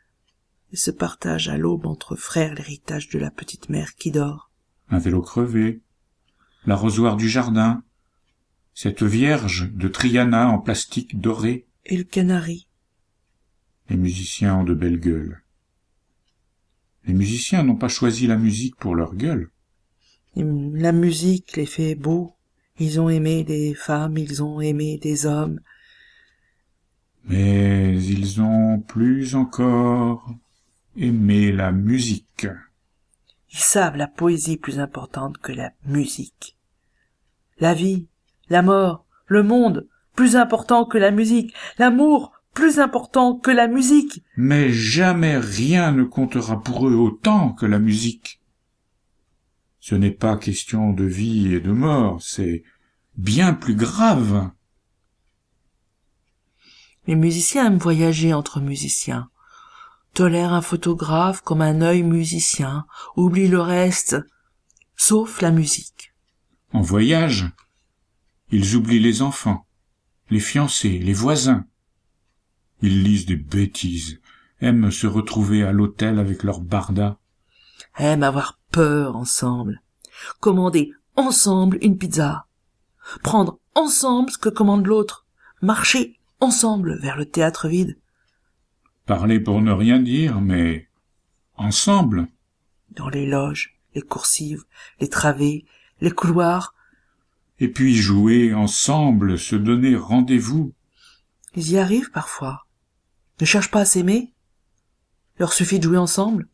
et 0.72 0.78
se 0.78 0.92
partagent 0.92 1.50
à 1.50 1.58
l'aube 1.58 1.86
entre 1.86 2.16
frères 2.16 2.54
l'héritage 2.54 3.10
de 3.10 3.20
la 3.20 3.32
petite 3.32 3.70
mère 3.70 3.96
qui 3.96 4.12
dort. 4.12 4.52
Un 4.90 5.00
vélo 5.00 5.22
crevé, 5.22 5.82
l'arrosoir 6.66 7.18
du 7.18 7.30
jardin, 7.30 7.84
cette 8.74 9.04
vierge 9.04 9.70
de 9.74 9.88
Triana 9.88 10.50
en 10.50 10.60
plastique 10.60 11.20
doré. 11.20 11.68
Et 11.86 11.98
le 11.98 12.04
canari. 12.04 12.68
Les 13.90 13.98
musiciens 13.98 14.58
ont 14.58 14.64
de 14.64 14.74
belles 14.74 15.00
gueules. 15.00 15.42
Les 17.06 17.14
musiciens 17.14 17.64
n'ont 17.64 17.76
pas 17.76 17.88
choisi 17.88 18.28
la 18.28 18.38
musique 18.38 18.76
pour 18.76 18.96
leur 18.96 19.16
gueule. 19.16 19.50
La 20.36 20.92
musique 20.92 21.58
les 21.58 21.66
fait 21.66 21.96
beaux. 21.96 22.36
Ils 22.80 23.00
ont 23.00 23.10
aimé 23.10 23.44
des 23.44 23.74
femmes, 23.74 24.18
ils 24.18 24.42
ont 24.44 24.62
aimé 24.62 24.98
des 24.98 25.26
hommes. 25.26 25.60
Mais 27.26 28.02
ils 28.04 28.42
ont 28.42 28.80
plus 28.80 29.36
encore 29.36 30.34
aimé 30.96 31.52
la 31.52 31.72
musique. 31.72 32.48
Ils 33.52 33.60
savent 33.60 33.98
la 33.98 34.08
poésie 34.08 34.58
plus 34.58 34.80
importante 34.80 35.38
que 35.38 35.52
la 35.52 35.74
musique. 35.86 36.58
La 37.60 37.74
vie, 37.74 38.08
la 38.50 38.62
mort, 38.62 39.06
le 39.28 39.44
monde, 39.44 39.88
plus 40.22 40.36
important 40.36 40.86
que 40.86 41.00
la 41.00 41.10
musique, 41.10 41.52
l'amour, 41.80 42.32
plus 42.54 42.78
important 42.78 43.36
que 43.36 43.50
la 43.50 43.68
musique. 43.68 44.22
Mais 44.38 44.72
jamais 44.72 45.40
rien 45.40 45.92
ne 45.92 46.04
comptera 46.04 46.62
pour 46.62 46.88
eux 46.88 46.94
autant 46.94 47.54
que 47.54 47.66
la 47.66 47.80
musique. 47.80 48.40
Ce 49.80 49.96
n'est 49.96 50.12
pas 50.12 50.38
question 50.38 50.94
de 50.94 51.06
vie 51.06 51.56
et 51.56 51.60
de 51.60 51.72
mort, 51.72 52.22
c'est 52.22 52.62
bien 53.18 53.56
plus 53.56 53.74
grave. 53.74 54.52
Les 57.08 57.16
musiciens 57.16 57.66
aiment 57.66 57.80
voyager 57.80 58.32
entre 58.32 58.60
musiciens, 58.60 59.28
tolèrent 60.14 60.54
un 60.54 60.62
photographe 60.62 61.42
comme 61.42 61.64
un 61.64 61.82
œil 61.82 62.04
musicien, 62.04 62.86
oublient 63.16 63.48
le 63.48 63.60
reste, 63.60 64.18
sauf 64.96 65.42
la 65.42 65.50
musique. 65.50 66.14
En 66.74 66.82
voyage, 66.82 67.48
ils 68.52 68.76
oublient 68.76 69.00
les 69.00 69.24
enfants, 69.24 69.66
les 70.32 70.40
fiancés, 70.40 70.98
les 70.98 71.14
voisins. 71.14 71.66
Ils 72.82 73.04
lisent 73.04 73.28
des 73.28 73.36
bêtises, 73.36 74.20
aiment 74.62 74.90
se 74.90 75.06
retrouver 75.06 75.64
à 75.64 75.72
l'hôtel 75.72 76.18
avec 76.18 76.44
leur 76.44 76.62
barda. 76.62 77.20
Aiment 77.98 78.24
avoir 78.24 78.60
peur 78.72 79.16
ensemble, 79.16 79.84
commander 80.40 80.94
ensemble 81.16 81.78
une 81.82 81.98
pizza, 81.98 82.48
prendre 83.22 83.60
ensemble 83.76 84.32
ce 84.32 84.38
que 84.38 84.50
commande 84.50 84.88
l'autre, 84.88 85.28
marcher 85.62 86.18
ensemble 86.40 86.98
vers 87.00 87.18
le 87.18 87.26
théâtre 87.26 87.68
vide. 87.68 87.98
Parler 89.06 89.40
pour 89.40 89.62
ne 89.62 89.72
rien 89.72 90.00
dire, 90.00 90.40
mais 90.40 90.88
ensemble. 91.56 92.28
Dans 92.92 93.10
les 93.10 93.26
loges, 93.26 93.78
les 93.94 94.02
coursives, 94.02 94.64
les 95.00 95.10
travées, 95.10 95.66
les 96.00 96.12
couloirs. 96.12 96.74
Et 97.62 97.68
puis 97.68 97.96
jouer 97.96 98.56
ensemble, 98.56 99.38
se 99.38 99.56
donner 99.56 99.96
rendez-vous. 99.96 100.74
Ils 101.56 101.74
y 101.74 101.78
arrivent 101.78 102.10
parfois. 102.10 102.66
Ne 103.40 103.46
cherchent 103.46 103.70
pas 103.70 103.82
à 103.82 103.86
s'aimer. 103.86 104.34
Leur 105.38 105.54
suffit 105.54 105.78
de 105.78 105.84
jouer 105.84 105.98
ensemble. 105.98 106.50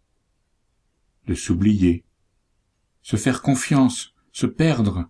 De 1.25 1.33
s'oublier. 1.33 2.03
Se 3.03 3.15
faire 3.15 3.41
confiance, 3.41 4.13
se 4.33 4.47
perdre. 4.47 5.09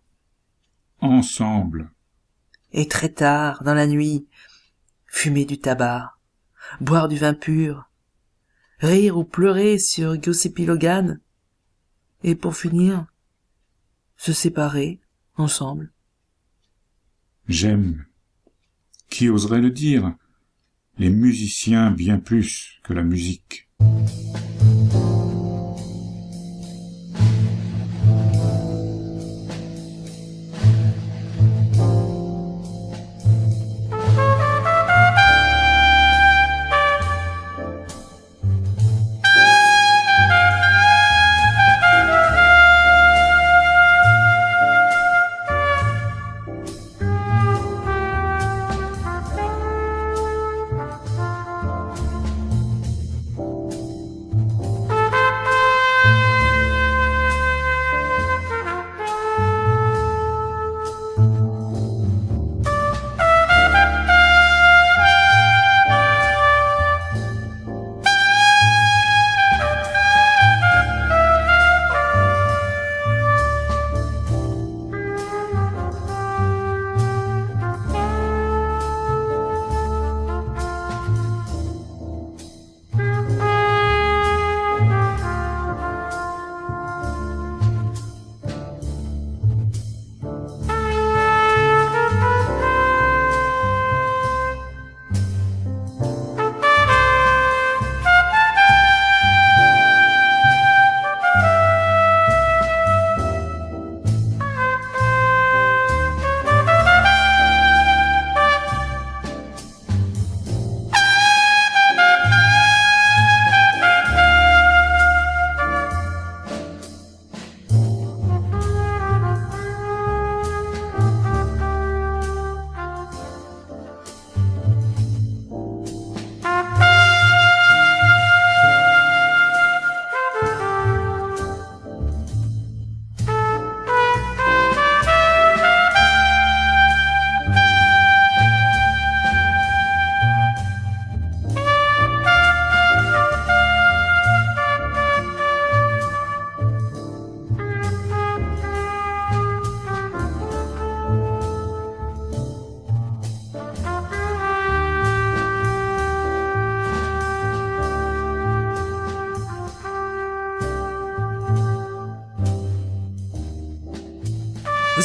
Ensemble. 0.99 1.91
et 2.71 2.87
très 2.87 3.09
tard, 3.09 3.63
dans 3.63 3.73
la 3.73 3.87
nuit, 3.87 4.27
fumer 5.07 5.45
du 5.45 5.57
tabac, 5.59 6.13
boire 6.79 7.07
du 7.07 7.17
vin 7.17 7.33
pur, 7.33 7.89
rire 8.79 9.17
ou 9.17 9.23
pleurer 9.23 9.79
sur 9.79 10.21
Giuseppe 10.21 10.59
Logan, 10.59 11.19
et 12.23 12.35
pour 12.35 12.55
finir, 12.55 13.05
se 14.15 14.33
séparer 14.33 14.99
ensemble. 15.37 15.91
J'aime. 17.47 18.05
Qui 19.09 19.29
oserait 19.29 19.61
le 19.61 19.71
dire? 19.71 20.15
Les 20.97 21.09
musiciens 21.09 21.91
bien 21.91 22.19
plus 22.19 22.79
que 22.83 22.93
la 22.93 23.03
musique. 23.03 23.69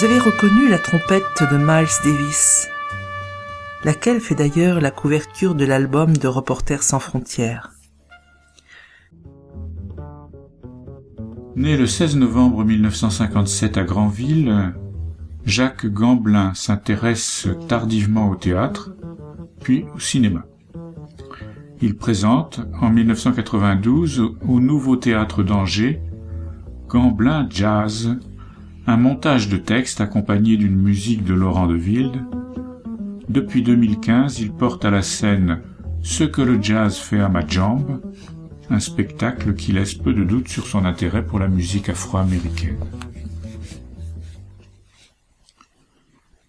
Vous 0.02 0.08
avez 0.08 0.18
reconnu 0.18 0.68
la 0.68 0.80
trompette 0.80 1.44
de 1.48 1.56
Miles 1.56 1.86
Davis, 2.02 2.68
laquelle 3.84 4.20
fait 4.20 4.34
d'ailleurs 4.34 4.80
la 4.80 4.90
couverture 4.90 5.54
de 5.54 5.64
l'album 5.64 6.16
de 6.16 6.26
Reporters 6.26 6.82
sans 6.82 6.98
frontières. 6.98 7.70
Né 11.54 11.76
le 11.76 11.86
16 11.86 12.16
novembre 12.16 12.64
1957 12.64 13.78
à 13.78 13.84
Granville, 13.84 14.74
Jacques 15.44 15.86
Gamblin 15.86 16.52
s'intéresse 16.52 17.46
tardivement 17.68 18.28
au 18.28 18.34
théâtre, 18.34 18.96
puis 19.60 19.84
au 19.94 20.00
cinéma. 20.00 20.46
Il 21.80 21.96
présente 21.96 22.60
en 22.80 22.90
1992 22.90 24.34
au 24.48 24.58
Nouveau 24.58 24.96
Théâtre 24.96 25.44
d'Angers 25.44 26.02
Gamblin 26.88 27.46
Jazz 27.48 28.18
un 28.86 28.96
montage 28.96 29.48
de 29.48 29.56
texte 29.56 30.00
accompagné 30.00 30.56
d'une 30.56 30.76
musique 30.76 31.24
de 31.24 31.34
Laurent 31.34 31.66
de 31.66 31.76
Wilde. 31.76 32.24
Depuis 33.28 33.62
2015, 33.62 34.40
il 34.40 34.52
porte 34.52 34.84
à 34.84 34.90
la 34.90 35.02
scène 35.02 35.62
Ce 36.02 36.24
que 36.24 36.42
le 36.42 36.60
jazz 36.60 36.96
fait 36.96 37.20
à 37.20 37.28
ma 37.28 37.46
jambe, 37.46 38.02
un 38.70 38.80
spectacle 38.80 39.54
qui 39.54 39.72
laisse 39.72 39.94
peu 39.94 40.12
de 40.12 40.24
doute 40.24 40.48
sur 40.48 40.66
son 40.66 40.84
intérêt 40.84 41.24
pour 41.24 41.38
la 41.38 41.48
musique 41.48 41.88
afro-américaine. 41.88 42.78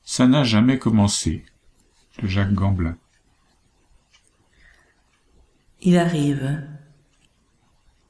Ça 0.04 0.28
n'a 0.28 0.43
jamais 0.43 0.80
commencé, 0.80 1.46
de 2.22 2.28
Jacques 2.28 2.54
Gamblin. 2.54 2.98
Il 5.82 5.98
arrive, 5.98 6.63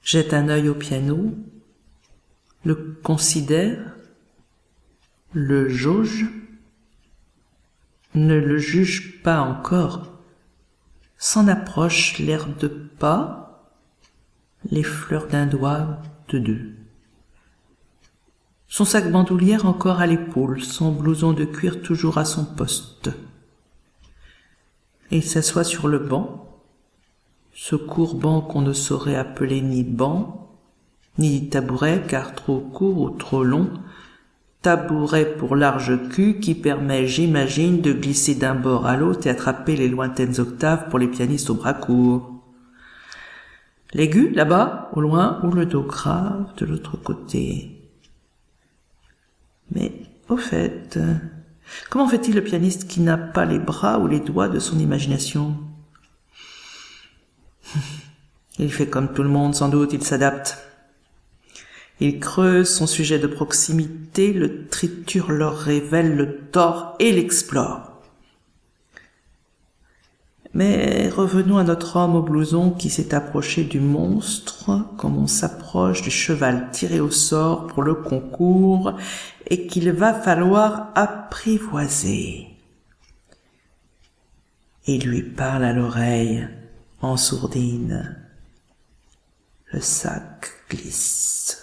jette 0.02 0.34
un 0.34 0.48
œil 0.48 0.70
au 0.70 0.76
piano, 0.76 1.34
le 2.64 3.00
considère, 3.04 3.96
le 5.34 5.68
jauge 5.68 6.26
ne 8.14 8.36
le 8.36 8.58
juge 8.60 9.24
pas 9.24 9.42
encore, 9.42 10.12
s'en 11.18 11.48
approche 11.48 12.20
l'air 12.20 12.48
de 12.48 12.68
pas, 12.68 13.72
les 14.70 14.84
fleurs 14.84 15.28
d'un 15.28 15.48
doigt 15.48 16.00
de 16.30 16.38
deux. 16.38 16.76
Son 18.68 18.86
sac 18.86 19.12
bandoulière 19.12 19.66
encore 19.66 20.00
à 20.00 20.08
l'épaule, 20.08 20.62
son 20.62 20.92
blouson 20.92 21.34
de 21.34 21.46
cuir 21.46 21.82
toujours 21.82 22.18
à 22.18 22.26
son 22.26 22.46
poste. 22.46 23.10
Il 25.10 25.24
s'assoit 25.24 25.64
sur 25.64 25.88
le 25.88 26.00
banc, 26.00 26.62
ce 27.54 27.76
court 27.76 28.16
banc 28.16 28.42
qu'on 28.42 28.62
ne 28.62 28.74
saurait 28.74 29.16
appeler 29.16 29.62
ni 29.62 29.84
banc, 29.84 30.60
ni 31.18 31.50
tabouret 31.50 32.04
car 32.08 32.36
trop 32.36 32.60
court 32.60 33.00
ou 33.00 33.10
trop 33.10 33.44
long, 33.44 33.72
tabouret 34.64 35.36
pour 35.36 35.56
large 35.56 36.10
cul 36.10 36.40
qui 36.40 36.56
permet, 36.56 37.06
j'imagine, 37.06 37.82
de 37.82 37.94
glisser 37.94 38.34
d'un 38.34 38.56
bord 38.56 38.88
à 38.88 38.98
l'autre 38.98 39.28
et 39.28 39.30
attraper 39.30 39.76
les 39.76 39.90
lointaines 39.90 40.40
octaves 40.40 40.90
pour 40.90 40.98
les 40.98 41.10
pianistes 41.10 41.52
au 41.52 41.54
bras 41.54 41.74
court. 41.74 42.32
L'aigu, 43.94 44.32
là-bas, 44.32 44.90
au 44.94 45.02
loin, 45.02 45.40
ou 45.44 45.52
le 45.52 45.68
do 45.68 45.84
grave 45.84 46.48
de 46.58 46.66
l'autre 46.66 46.98
côté. 46.98 47.92
Mais, 49.72 49.92
au 50.30 50.38
fait, 50.38 50.98
comment 51.90 52.08
fait-il 52.08 52.34
le 52.34 52.44
pianiste 52.44 52.88
qui 52.88 53.02
n'a 53.02 53.18
pas 53.18 53.46
les 53.46 53.60
bras 53.60 54.00
ou 54.00 54.08
les 54.08 54.22
doigts 54.22 54.50
de 54.50 54.60
son 54.60 54.80
imagination? 54.80 55.56
Il 58.60 58.72
fait 58.72 58.88
comme 58.88 59.14
tout 59.14 59.24
le 59.24 59.30
monde, 59.30 59.56
sans 59.56 59.68
doute, 59.68 59.94
il 59.94 60.04
s'adapte. 60.04 60.60
Il 62.00 62.20
creuse 62.20 62.70
son 62.70 62.88
sujet 62.88 63.20
de 63.20 63.28
proximité, 63.28 64.34
le 64.34 64.68
triture, 64.68 65.32
leur 65.32 65.58
révèle, 65.58 66.16
le 66.16 66.40
tord 66.52 66.96
et 67.00 67.12
l'explore. 67.12 68.02
Mais 70.54 71.10
revenons 71.10 71.58
à 71.58 71.64
notre 71.64 71.98
homme 71.98 72.16
au 72.16 72.22
blouson 72.22 72.72
qui 72.72 72.90
s'est 72.90 73.16
approché 73.16 73.64
du 73.64 73.80
monstre 73.80 74.86
comme 74.98 75.18
on 75.18 75.28
s'approche 75.28 76.04
du 76.04 76.12
cheval 76.12 76.70
tiré 76.72 77.00
au 77.00 77.10
sort 77.10 77.66
pour 77.68 77.82
le 77.82 77.96
concours 77.96 78.94
et 79.48 79.66
qu'il 79.66 79.92
va 79.92 80.14
falloir 80.14 80.92
apprivoiser. 80.94 82.54
et 84.86 84.98
lui 84.98 85.22
parle 85.22 85.64
à 85.64 85.74
l'oreille 85.74 86.48
en 87.02 87.18
sourdine. 87.18 88.18
Le 89.72 89.80
sac 89.80 90.52
glisse. 90.70 91.63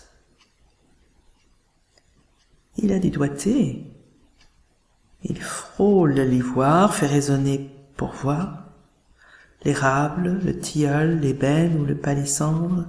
Il 2.82 2.92
a 2.92 2.98
du 2.98 3.10
doigté. 3.10 3.86
Il 5.22 5.40
frôle 5.42 6.14
l'ivoire, 6.14 6.94
fait 6.94 7.06
résonner 7.06 7.70
pour 7.96 8.12
voir 8.12 8.60
l'érable, 9.64 10.40
le 10.44 10.58
tilleul, 10.58 11.20
l'ébène 11.20 11.78
ou 11.78 11.84
le 11.84 11.96
palissandre. 11.96 12.86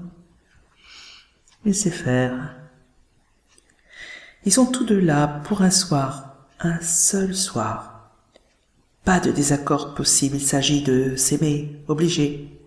Il 1.65 1.75
sait 1.75 1.91
faire. 1.91 2.55
Ils 4.45 4.53
sont 4.53 4.65
tous 4.65 4.85
deux 4.85 4.99
là 4.99 5.27
pour 5.43 5.61
un 5.61 5.69
soir, 5.69 6.47
un 6.59 6.79
seul 6.81 7.35
soir. 7.35 8.11
Pas 9.03 9.19
de 9.19 9.31
désaccord 9.31 9.93
possible, 9.93 10.37
il 10.37 10.45
s'agit 10.45 10.83
de 10.83 11.15
s'aimer, 11.15 11.83
obligé. 11.87 12.59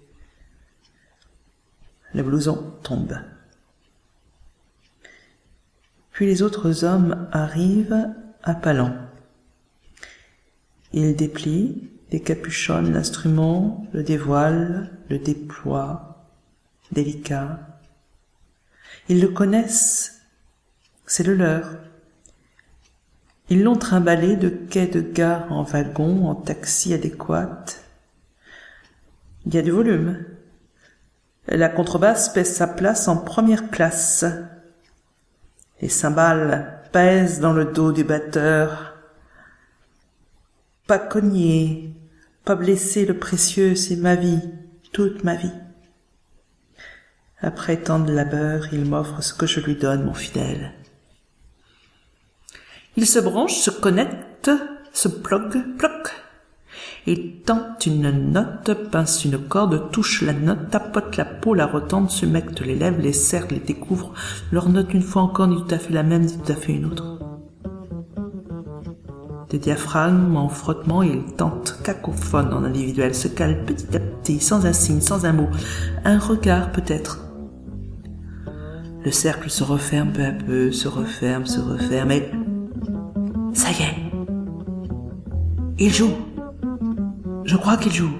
Le 2.13 2.23
blouson 2.23 2.75
tombe. 2.83 3.17
Puis 6.15 6.27
les 6.27 6.43
autres 6.43 6.85
hommes 6.85 7.29
arrivent 7.33 8.09
à 8.45 8.55
pas 8.55 8.73
Ils 10.93 11.17
déplient, 11.17 11.91
décapuchonnent 12.13 12.93
l'instrument, 12.93 13.85
le 13.93 14.05
dévoilent, 14.05 14.91
le 15.11 15.19
déploient, 15.19 16.25
délicat. 16.93 17.59
Ils 19.09 19.21
le 19.21 19.27
connaissent, 19.27 20.21
c'est 21.05 21.25
le 21.25 21.35
leur. 21.35 21.69
Ils 23.49 23.65
l'ont 23.65 23.77
trimballé 23.77 24.37
de 24.37 24.49
quai 24.51 24.87
de 24.87 25.01
gare 25.01 25.51
en 25.53 25.65
wagon, 25.65 26.29
en 26.29 26.37
taxi 26.37 26.95
adéquat. 26.95 27.65
Il 29.47 29.55
y 29.55 29.59
a 29.59 29.63
du 29.63 29.73
volume. 29.73 30.25
La 31.49 31.69
contrebasse 31.69 32.29
pèse 32.29 32.55
sa 32.55 32.69
place 32.69 33.09
en 33.09 33.17
première 33.17 33.69
classe. 33.69 34.25
Les 35.85 35.91
cymbales 35.91 36.81
pèsent 36.93 37.41
dans 37.41 37.53
le 37.53 37.67
dos 37.67 37.93
du 37.93 38.05
batteur. 38.05 38.95
Pas 40.87 40.99
cogner, 40.99 41.93
pas 42.47 42.55
blesser 42.55 43.05
le 43.05 43.19
précieux, 43.19 43.75
c'est 43.75 43.97
ma 43.97 44.15
vie, 44.15 44.41
toute 44.95 45.25
ma 45.25 45.35
vie. 45.35 45.53
Après 47.39 47.77
tant 47.77 47.99
de 47.99 48.11
labeur, 48.11 48.73
il 48.73 48.87
m'offre 48.87 49.23
ce 49.23 49.35
que 49.35 49.45
je 49.45 49.61
lui 49.61 49.77
donne, 49.77 50.07
mon 50.07 50.15
fidèle. 50.15 50.73
Il 52.97 53.07
se 53.07 53.19
branche, 53.19 53.57
se 53.57 53.71
connecte, 53.71 54.51
se 54.95 55.09
plug, 55.09 55.77
ploc. 55.77 56.15
Il 57.07 57.43
tente 57.43 57.87
une 57.87 58.33
note, 58.33 58.73
pince 58.91 59.25
une 59.25 59.39
corde, 59.39 59.91
touche 59.91 60.23
la 60.23 60.33
note, 60.33 60.71
tapote 60.71 61.17
la 61.17 61.25
peau, 61.25 61.53
la 61.53 61.67
retente, 61.67 62.11
se 62.11 62.25
mecte 62.25 62.63
les 62.63 62.75
lèvres, 62.75 63.01
les 63.01 63.13
cercle, 63.13 63.55
les 63.55 63.61
découvre, 63.61 64.15
leur 64.51 64.71
note 64.71 64.95
une 64.95 65.03
fois 65.03 65.23
encore 65.23 65.47
ni 65.47 65.57
tout 65.57 65.75
à 65.75 65.79
fait 65.79 65.93
la 65.93 66.03
même, 66.03 66.23
ni 66.23 66.39
tout 66.39 66.53
à 66.53 66.55
fait 66.55 66.73
une 66.73 66.87
autre. 66.87 67.19
Des 69.51 69.59
diaphragmes 69.59 70.37
en 70.37 70.49
frottement, 70.49 71.03
il 71.03 71.23
tente, 71.37 71.79
cacophone 71.85 72.55
en 72.55 72.65
individuel, 72.65 73.15
se 73.15 73.29
cale 73.29 73.65
petit 73.65 73.95
à 73.95 74.01
petit, 74.01 74.41
sans 74.41 74.65
un 74.65 74.73
signe, 74.73 75.03
sans 75.03 75.27
un 75.27 75.33
mot, 75.33 75.49
un 76.05 76.19
regard 76.19 76.73
peut-être, 76.73 77.25
le 79.05 79.11
cercle 79.11 79.51
se 79.51 79.63
referme 79.63 80.13
peu 80.13 80.25
à 80.25 80.33
peu, 80.33 80.73
se 80.73 80.89
referme, 80.89 81.45
se 81.45 81.61
referme, 81.61 82.11
et 82.11 82.31
ça 83.53 83.69
y 83.71 83.83
est. 83.83 83.97
Il 85.79 85.93
joue. 85.93 86.15
Je 87.45 87.57
crois 87.57 87.77
qu'il 87.77 87.93
joue. 87.93 88.15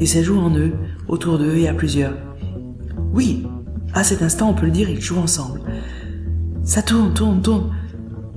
Et 0.00 0.06
ça 0.06 0.22
joue 0.22 0.38
en 0.38 0.56
eux, 0.56 0.72
autour 1.08 1.38
d'eux 1.38 1.56
et 1.56 1.68
à 1.68 1.74
plusieurs. 1.74 2.14
Oui, 3.12 3.46
à 3.94 4.04
cet 4.04 4.22
instant, 4.22 4.50
on 4.50 4.54
peut 4.54 4.66
le 4.66 4.72
dire, 4.72 4.88
ils 4.88 5.00
jouent 5.00 5.18
ensemble. 5.18 5.60
Ça 6.62 6.82
tourne, 6.82 7.14
tourne, 7.14 7.42
tourne. 7.42 7.74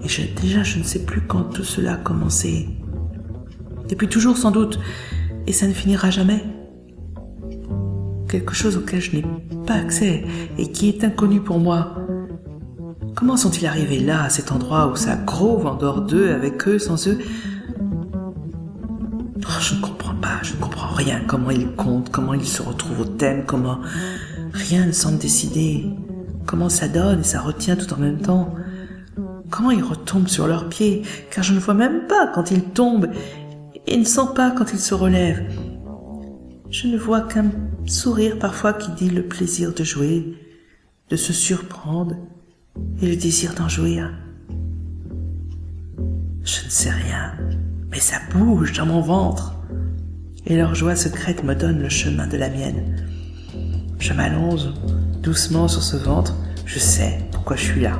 Et 0.03 0.07
déjà, 0.41 0.63
je 0.63 0.79
ne 0.79 0.83
sais 0.83 1.05
plus 1.05 1.21
quand 1.21 1.43
tout 1.43 1.63
cela 1.63 1.93
a 1.93 1.97
commencé. 1.97 2.69
Depuis 3.87 4.07
toujours, 4.07 4.37
sans 4.37 4.51
doute. 4.51 4.79
Et 5.47 5.53
ça 5.53 5.67
ne 5.67 5.73
finira 5.73 6.09
jamais 6.09 6.43
quelque 8.29 8.53
chose 8.53 8.77
auquel 8.77 9.01
je 9.01 9.17
n'ai 9.17 9.25
pas 9.67 9.73
accès 9.73 10.23
et 10.57 10.71
qui 10.71 10.87
est 10.87 11.03
inconnu 11.03 11.41
pour 11.41 11.59
moi. 11.59 11.97
Comment 13.15 13.35
sont-ils 13.35 13.65
arrivés 13.67 13.99
là, 13.99 14.23
à 14.23 14.29
cet 14.29 14.51
endroit 14.51 14.87
où 14.87 14.95
ça 14.95 15.15
grove 15.15 15.65
en 15.65 15.75
dehors 15.75 16.01
d'eux, 16.01 16.31
avec 16.31 16.67
eux, 16.67 16.79
sans 16.79 17.07
eux? 17.07 17.19
Rien. 21.03 21.21
Comment 21.27 21.51
ils 21.51 21.71
comptent, 21.71 22.11
comment 22.11 22.33
ils 22.33 22.45
se 22.45 22.61
retrouvent 22.61 23.01
au 23.01 23.05
thème, 23.05 23.43
comment 23.45 23.79
rien 24.53 24.85
ne 24.85 24.91
semble 24.91 25.17
décider. 25.17 25.85
Comment 26.45 26.69
ça 26.69 26.87
donne 26.87 27.21
et 27.21 27.23
ça 27.23 27.41
retient 27.41 27.75
tout 27.75 27.93
en 27.93 27.97
même 27.97 28.19
temps. 28.19 28.55
Comment 29.49 29.71
ils 29.71 29.83
retombent 29.83 30.27
sur 30.27 30.47
leurs 30.47 30.69
pieds, 30.69 31.03
car 31.29 31.43
je 31.43 31.53
ne 31.53 31.59
vois 31.59 31.73
même 31.73 32.07
pas 32.07 32.27
quand 32.27 32.51
ils 32.51 32.63
tombent 32.63 33.09
et 33.87 33.97
ne 33.97 34.05
sens 34.05 34.33
pas 34.33 34.51
quand 34.51 34.71
ils 34.73 34.79
se 34.79 34.93
relèvent. 34.93 35.43
Je 36.69 36.87
ne 36.87 36.97
vois 36.97 37.21
qu'un 37.21 37.51
sourire 37.85 38.39
parfois 38.39 38.73
qui 38.73 38.91
dit 38.91 39.09
le 39.09 39.23
plaisir 39.23 39.73
de 39.73 39.83
jouer, 39.83 40.37
de 41.09 41.15
se 41.17 41.33
surprendre 41.33 42.15
et 43.01 43.07
le 43.07 43.17
désir 43.17 43.53
d'en 43.53 43.67
jouir. 43.67 44.11
Je 46.43 46.65
ne 46.65 46.69
sais 46.69 46.89
rien, 46.89 47.33
mais 47.89 47.99
ça 47.99 48.17
bouge 48.33 48.71
dans 48.73 48.85
mon 48.85 49.01
ventre. 49.01 49.60
Et 50.51 50.57
leur 50.57 50.75
joie 50.75 50.97
secrète 50.97 51.45
me 51.45 51.55
donne 51.55 51.79
le 51.79 51.87
chemin 51.87 52.27
de 52.27 52.35
la 52.35 52.49
mienne. 52.49 52.97
Je 53.99 54.11
m'allonge 54.11 54.67
doucement 55.21 55.69
sur 55.69 55.81
ce 55.81 55.95
ventre, 55.95 56.35
je 56.65 56.77
sais 56.77 57.19
pourquoi 57.31 57.55
je 57.55 57.63
suis 57.63 57.79
là. 57.79 57.97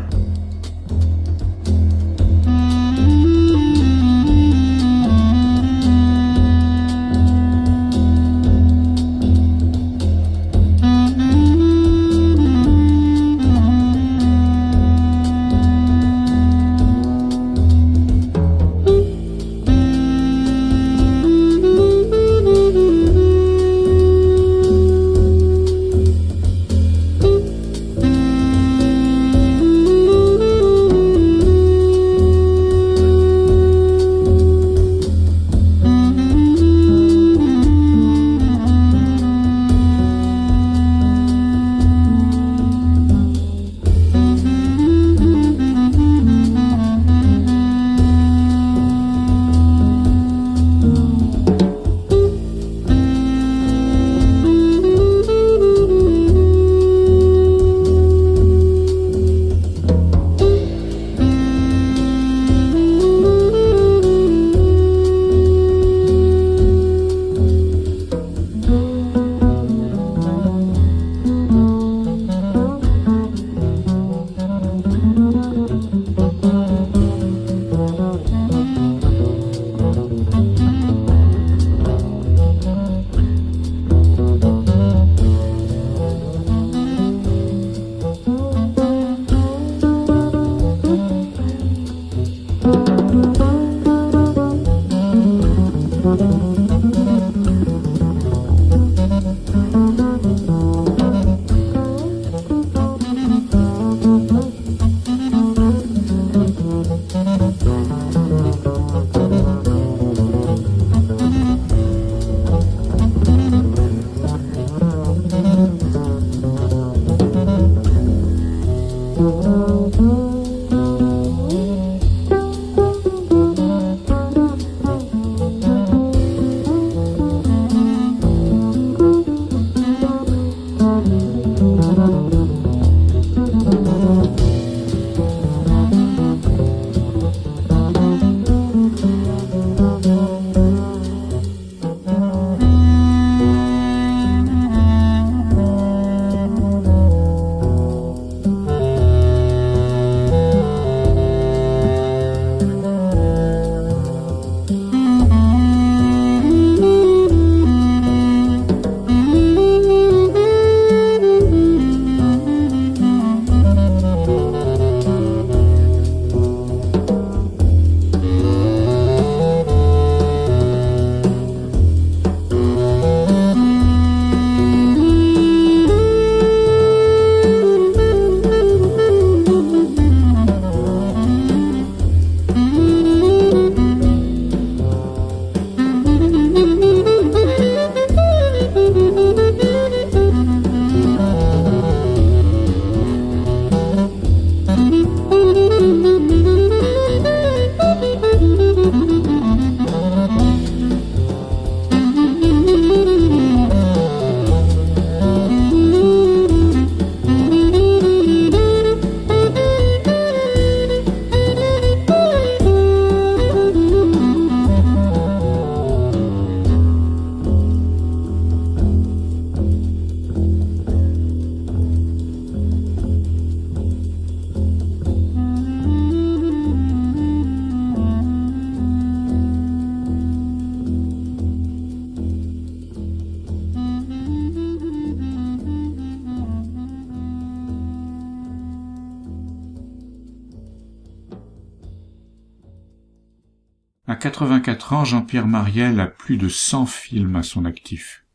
84 244.91 244.93
ans, 244.93 245.06
Jean-Pierre 245.06 245.47
Mariel 245.47 246.01
a 246.01 246.08
plus 246.08 246.36
de 246.36 246.49
100 246.49 246.86
films 246.86 247.38
à 247.38 247.43
son 247.43 247.63
actif. 247.63 248.25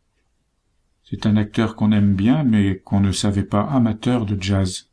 C'est 1.05 1.27
un 1.27 1.37
acteur 1.37 1.77
qu'on 1.77 1.93
aime 1.93 2.15
bien, 2.15 2.45
mais 2.45 2.79
qu'on 2.79 3.01
ne 3.01 3.13
savait 3.13 3.45
pas 3.45 3.63
amateur 3.65 4.25
de 4.25 4.43
jazz. 4.43 4.89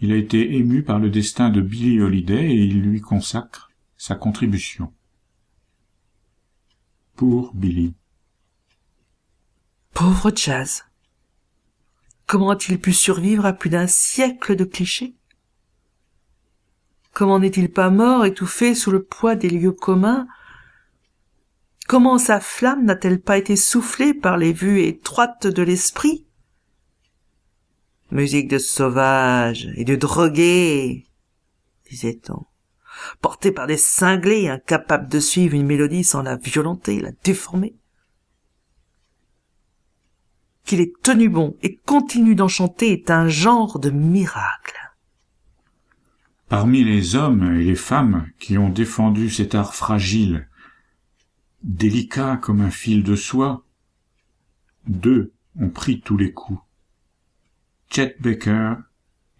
Il 0.00 0.10
a 0.12 0.16
été 0.16 0.56
ému 0.56 0.82
par 0.82 0.98
le 0.98 1.10
destin 1.10 1.50
de 1.50 1.60
Billie 1.60 2.00
Holiday 2.00 2.50
et 2.50 2.64
il 2.64 2.80
lui 2.80 3.02
consacre 3.02 3.70
sa 3.98 4.14
contribution. 4.14 4.94
Pour 7.14 7.52
Billy. 7.52 7.92
Pauvre 9.92 10.32
jazz. 10.34 10.84
Comment 12.26 12.48
a-t-il 12.48 12.80
pu 12.80 12.94
survivre 12.94 13.44
à 13.44 13.52
plus 13.52 13.68
d'un 13.68 13.86
siècle 13.86 14.56
de 14.56 14.64
clichés? 14.64 15.17
Comment 17.18 17.40
n'est-il 17.40 17.72
pas 17.72 17.90
mort, 17.90 18.24
étouffé 18.26 18.76
sous 18.76 18.92
le 18.92 19.02
poids 19.02 19.34
des 19.34 19.50
lieux 19.50 19.72
communs? 19.72 20.28
Comment 21.88 22.16
sa 22.16 22.38
flamme 22.38 22.84
n'a-t-elle 22.84 23.20
pas 23.20 23.38
été 23.38 23.56
soufflée 23.56 24.14
par 24.14 24.36
les 24.36 24.52
vues 24.52 24.82
étroites 24.82 25.48
de 25.48 25.62
l'esprit? 25.62 26.28
Musique 28.12 28.46
de 28.46 28.58
sauvage 28.58 29.68
et 29.74 29.84
de 29.84 29.96
drogués, 29.96 31.08
disait-on, 31.90 32.46
portée 33.20 33.50
par 33.50 33.66
des 33.66 33.78
cinglés 33.78 34.48
incapables 34.48 35.08
de 35.08 35.18
suivre 35.18 35.56
une 35.56 35.66
mélodie 35.66 36.04
sans 36.04 36.22
la 36.22 36.36
violenter, 36.36 37.00
la 37.00 37.10
déformer. 37.24 37.74
Qu'il 40.62 40.80
est 40.80 40.92
tenu 41.02 41.28
bon 41.28 41.56
et 41.62 41.78
continue 41.78 42.36
d'enchanter 42.36 42.92
est 42.92 43.10
un 43.10 43.26
genre 43.26 43.80
de 43.80 43.90
miracle. 43.90 44.87
Parmi 46.48 46.82
les 46.82 47.14
hommes 47.14 47.54
et 47.54 47.64
les 47.64 47.74
femmes 47.74 48.30
qui 48.38 48.56
ont 48.56 48.70
défendu 48.70 49.28
cet 49.30 49.54
art 49.54 49.74
fragile, 49.74 50.48
délicat 51.62 52.36
comme 52.36 52.60
un 52.60 52.70
fil 52.70 53.02
de 53.02 53.16
soie, 53.16 53.64
deux 54.86 55.32
ont 55.60 55.68
pris 55.68 56.00
tous 56.00 56.16
les 56.16 56.32
coups. 56.32 56.60
Chet 57.90 58.16
Baker 58.20 58.74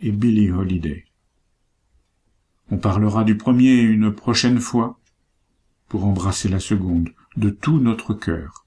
et 0.00 0.12
Billie 0.12 0.50
Holiday. 0.50 1.04
On 2.70 2.78
parlera 2.78 3.24
du 3.24 3.36
premier 3.36 3.80
une 3.80 4.12
prochaine 4.12 4.60
fois 4.60 4.98
pour 5.88 6.04
embrasser 6.04 6.48
la 6.48 6.60
seconde 6.60 7.10
de 7.36 7.48
tout 7.48 7.78
notre 7.78 8.12
cœur 8.12 8.66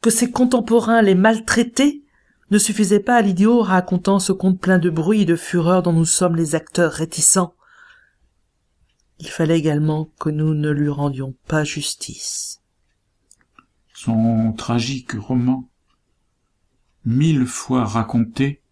que 0.00 0.10
ses 0.10 0.30
contemporains 0.30 1.02
les 1.02 1.14
maltraitaient 1.14 2.02
ne 2.50 2.58
suffisait 2.58 3.00
pas 3.00 3.16
à 3.16 3.22
l'idiot 3.22 3.60
racontant 3.60 4.18
ce 4.18 4.32
conte 4.32 4.60
plein 4.60 4.78
de 4.78 4.90
bruit 4.90 5.22
et 5.22 5.26
de 5.26 5.36
fureur 5.36 5.82
dont 5.82 5.92
nous 5.92 6.04
sommes 6.04 6.36
les 6.36 6.54
acteurs 6.54 6.92
réticents. 6.92 7.54
Il 9.18 9.28
fallait 9.28 9.58
également 9.58 10.10
que 10.18 10.30
nous 10.30 10.54
ne 10.54 10.70
lui 10.70 10.88
rendions 10.88 11.34
pas 11.46 11.64
justice. 11.64 12.62
Son 13.92 14.52
tragique 14.56 15.12
roman, 15.12 15.68
mille 17.04 17.46
fois 17.46 17.84
raconté, 17.84 18.62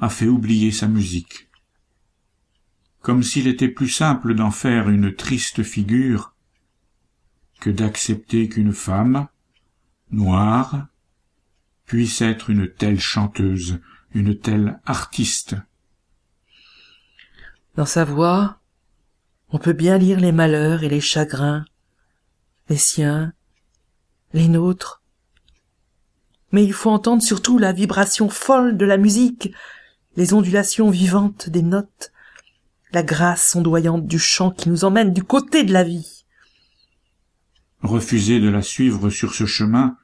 a 0.00 0.08
fait 0.08 0.28
oublier 0.28 0.70
sa 0.70 0.86
musique. 0.86 1.48
Comme 3.00 3.22
s'il 3.22 3.46
était 3.46 3.68
plus 3.68 3.88
simple 3.88 4.34
d'en 4.34 4.50
faire 4.50 4.88
une 4.90 5.14
triste 5.14 5.62
figure 5.62 6.34
que 7.60 7.70
d'accepter 7.70 8.48
qu'une 8.48 8.72
femme, 8.72 9.28
noire, 10.10 10.88
puisse 11.86 12.22
être 12.22 12.50
une 12.50 12.68
telle 12.68 13.00
chanteuse, 13.00 13.80
une 14.14 14.38
telle 14.38 14.80
artiste. 14.86 15.56
Dans 17.76 17.86
sa 17.86 18.04
voix, 18.04 18.60
on 19.50 19.58
peut 19.58 19.72
bien 19.72 19.98
lire 19.98 20.20
les 20.20 20.32
malheurs 20.32 20.82
et 20.82 20.88
les 20.88 21.00
chagrins, 21.00 21.64
les 22.68 22.76
siens, 22.76 23.32
les 24.32 24.48
nôtres. 24.48 25.02
Mais 26.52 26.64
il 26.64 26.72
faut 26.72 26.90
entendre 26.90 27.22
surtout 27.22 27.58
la 27.58 27.72
vibration 27.72 28.28
folle 28.28 28.76
de 28.76 28.86
la 28.86 28.96
musique, 28.96 29.52
les 30.16 30.34
ondulations 30.34 30.90
vivantes 30.90 31.50
des 31.50 31.62
notes, 31.62 32.12
la 32.92 33.02
grâce 33.02 33.56
ondoyante 33.56 34.06
du 34.06 34.20
chant 34.20 34.52
qui 34.52 34.68
nous 34.68 34.84
emmène 34.84 35.12
du 35.12 35.24
côté 35.24 35.64
de 35.64 35.72
la 35.72 35.82
vie. 35.82 36.24
Refuser 37.82 38.38
de 38.40 38.48
la 38.48 38.62
suivre 38.62 39.10
sur 39.10 39.34
ce 39.34 39.46
chemin 39.46 39.98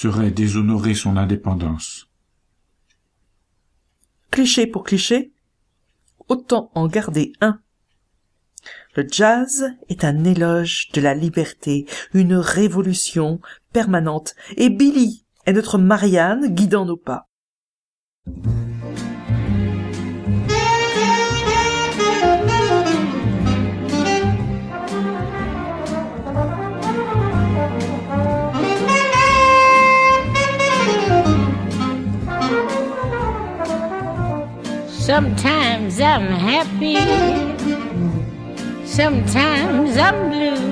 serait 0.00 0.30
déshonorer 0.30 0.94
son 0.94 1.16
indépendance. 1.16 2.06
Cliché 4.30 4.68
pour 4.68 4.84
cliché, 4.84 5.32
autant 6.28 6.70
en 6.76 6.86
garder 6.86 7.32
un. 7.40 7.58
Le 8.94 9.04
jazz 9.10 9.72
est 9.88 10.04
un 10.04 10.22
éloge 10.22 10.90
de 10.92 11.00
la 11.00 11.14
liberté, 11.14 11.84
une 12.14 12.36
révolution 12.36 13.40
permanente, 13.72 14.36
et 14.56 14.70
Billy 14.70 15.26
est 15.46 15.52
notre 15.52 15.78
Marianne 15.78 16.46
guidant 16.46 16.84
nos 16.84 16.96
pas. 16.96 17.26
Sometimes 35.18 36.00
I'm 36.00 36.28
happy, 36.28 36.94
sometimes 38.86 39.96
I'm 39.96 40.30
blue. 40.30 40.62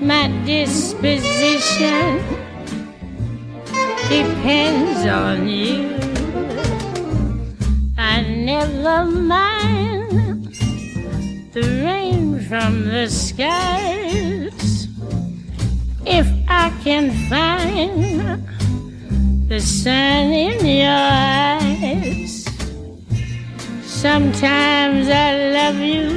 My 0.00 0.28
disposition 0.46 2.24
depends 4.08 5.04
on 5.06 5.46
you. 5.46 5.94
I 7.98 8.22
never 8.22 9.04
mind 9.04 10.54
the 11.52 11.60
rain 11.84 12.40
from 12.48 12.86
the 12.86 13.10
skies 13.10 14.88
if 16.06 16.26
I 16.48 16.72
can 16.82 17.10
find 17.28 18.51
the 19.52 19.60
sun 19.60 20.32
in 20.32 20.64
your 20.64 20.88
eyes. 20.88 22.48
Sometimes 23.84 25.10
I 25.10 25.28
love 25.58 25.76
you, 25.76 26.08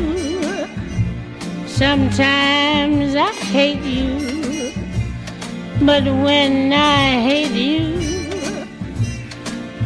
sometimes 1.67 3.13
I 3.13 3.31
hate 3.51 3.83
you. 3.83 4.71
But 5.81 6.05
when 6.05 6.71
I 6.71 7.19
hate 7.27 7.51
you, 7.51 7.99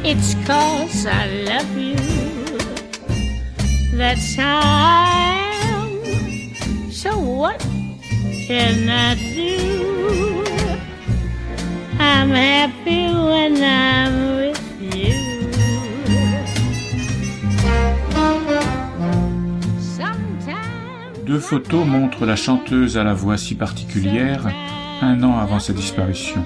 it's 0.04 0.36
cause 0.45 1.08
I 1.08 1.26
love 1.50 1.76
you. 1.76 1.97
That's 3.97 4.36
how 4.36 4.62
I 4.64 5.50
am. 5.74 6.91
So 6.91 7.18
what 7.18 7.60
can 8.45 8.88
I 8.88 9.16
do? 9.16 9.59
I'm 12.12 12.32
happy 12.32 13.14
when 13.14 13.62
I'm 13.62 14.38
with 14.38 14.62
you. 14.82 15.14
Deux 21.26 21.39
photos 21.39 21.86
montrent 21.86 22.26
la 22.26 22.36
chanteuse 22.36 22.97
à 22.97 23.03
la 23.03 23.14
voix 23.14 23.38
si 23.38 23.53
particulière 23.53 24.47
un 25.01 25.22
an 25.22 25.38
avant 25.38 25.60
sa 25.60 25.74
disparition. 25.74 26.43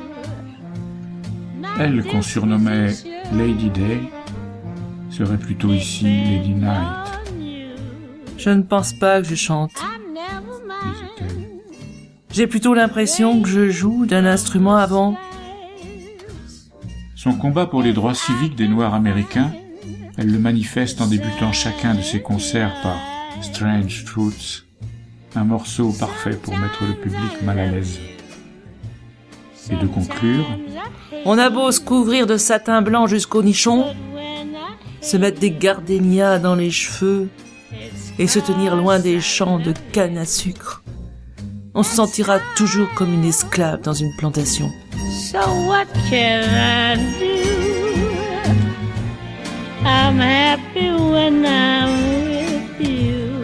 Elle, 1.80 2.04
qu'on 2.04 2.22
surnommait 2.22 2.94
Lady 3.34 3.70
Day, 3.70 4.02
serait 5.10 5.38
plutôt 5.38 5.72
ici 5.72 6.06
Lady 6.06 6.54
Night. 6.54 7.72
Je 8.38 8.50
ne 8.50 8.64
pense 8.64 8.92
pas 8.94 9.22
que 9.22 9.28
je 9.28 9.36
chante. 9.36 9.72
J'ai 12.32 12.48
plutôt 12.48 12.74
l'impression 12.74 13.42
que 13.42 13.48
je 13.48 13.70
joue 13.70 14.06
d'un 14.06 14.26
instrument 14.26 14.76
avant 14.76 15.18
son 17.24 17.36
combat 17.36 17.68
pour 17.68 17.82
les 17.82 17.94
droits 17.94 18.14
civiques 18.14 18.58
des 18.58 18.68
Noirs 18.68 18.94
américains, 18.94 19.54
elle 20.18 20.30
le 20.30 20.40
manifeste 20.40 21.00
en 21.00 21.08
débutant 21.08 21.54
chacun 21.54 21.96
de 21.96 22.02
ses 22.02 22.22
concerts 22.22 22.76
par 22.84 22.98
Strange 23.42 24.04
Fruits, 24.04 24.64
un 25.34 25.46
morceau 25.46 25.94
parfait 25.98 26.36
pour 26.36 26.58
mettre 26.58 26.84
le 26.84 26.96
public 26.96 27.42
mal 27.42 27.60
à 27.60 27.68
l'aise. 27.68 28.02
Et 29.72 29.78
de 29.78 29.88
conclure 29.88 30.46
On 31.24 31.38
a 31.38 31.50
beau 31.50 31.72
se 31.72 31.80
couvrir 31.80 32.28
de 32.28 32.36
satin 32.36 32.82
blanc 32.82 33.08
jusqu'au 33.08 33.42
nichon, 33.42 33.86
se 35.00 35.16
mettre 35.16 35.40
des 35.40 35.52
gardénias 35.52 36.40
dans 36.40 36.56
les 36.56 36.72
cheveux 36.72 37.30
et 38.20 38.28
se 38.28 38.40
tenir 38.40 38.76
loin 38.76 39.00
des 39.00 39.22
champs 39.22 39.60
de 39.60 39.74
canne 39.94 40.18
à 40.18 40.26
sucre. 40.26 40.84
On 41.76 41.82
se 41.82 41.96
sentira 41.96 42.40
toujours 42.56 42.88
comme 42.94 43.12
une 43.14 43.26
esclave 43.26 43.82
dans 43.82 43.94
une 43.94 44.16
plantation. 44.16 44.72
So 45.32 45.40
what 45.68 45.88
can 46.10 46.44
I 46.44 46.96
do? 47.20 47.34
I'm 49.84 50.20
happy 50.20 50.92
when 50.92 51.44
I'm 51.44 51.90
with 52.30 52.80
you. 52.80 53.44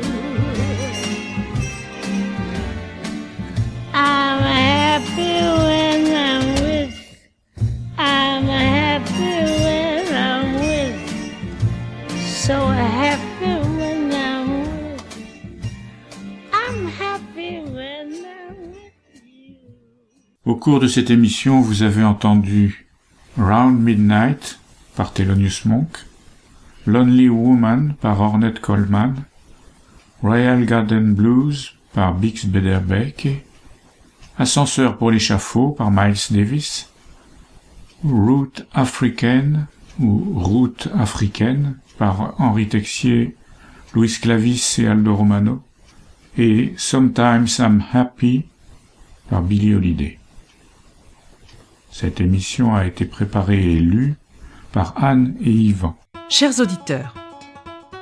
I'm 3.93 4.41
happy 4.43 5.41
when 5.65 6.05
I'm 6.15 6.45
with. 6.63 6.93
I'm 7.97 8.45
happy 8.45 9.41
when 9.63 10.05
I'm 10.15 10.53
with. 10.61 10.95
So 12.45 12.53
happy 12.67 13.53
when 13.77 13.98
Au 20.49 20.55
cours 20.55 20.79
de 20.79 20.87
cette 20.87 21.11
émission, 21.11 21.61
vous 21.61 21.83
avez 21.83 22.03
entendu 22.03 22.87
Round 23.37 23.79
Midnight 23.79 24.59
par 24.95 25.13
Thelonious 25.13 25.65
Monk, 25.65 25.99
Lonely 26.87 27.29
Woman 27.29 27.93
par 28.01 28.19
Ornette 28.19 28.59
Coleman, 28.59 29.13
Royal 30.23 30.65
Garden 30.65 31.13
Blues 31.13 31.75
par 31.93 32.15
Bix 32.15 32.47
Bederbeke, 32.47 33.45
Ascenseur 34.39 34.97
pour 34.97 35.11
l'échafaud 35.11 35.69
par 35.69 35.91
Miles 35.91 36.17
Davis, 36.31 36.89
Route 38.03 38.65
africaine 38.73 39.67
ou 39.99 40.33
Route 40.35 40.89
africaine 40.97 41.77
par 41.99 42.33
Henri 42.39 42.67
Texier, 42.67 43.35
Louis 43.93 44.17
Clavis 44.19 44.77
et 44.79 44.87
Aldo 44.87 45.15
Romano, 45.15 45.61
et 46.39 46.73
Sometimes 46.75 47.59
I'm 47.59 47.83
Happy 47.93 48.45
par 49.29 49.43
Billie 49.43 49.75
Holiday. 49.75 50.18
Cette 51.91 52.21
émission 52.21 52.75
a 52.75 52.85
été 52.85 53.05
préparée 53.05 53.73
et 53.73 53.79
lue 53.79 54.15
par 54.71 54.93
Anne 54.97 55.35
et 55.41 55.51
Yvan. 55.51 55.95
Chers 56.29 56.59
auditeurs, 56.59 57.13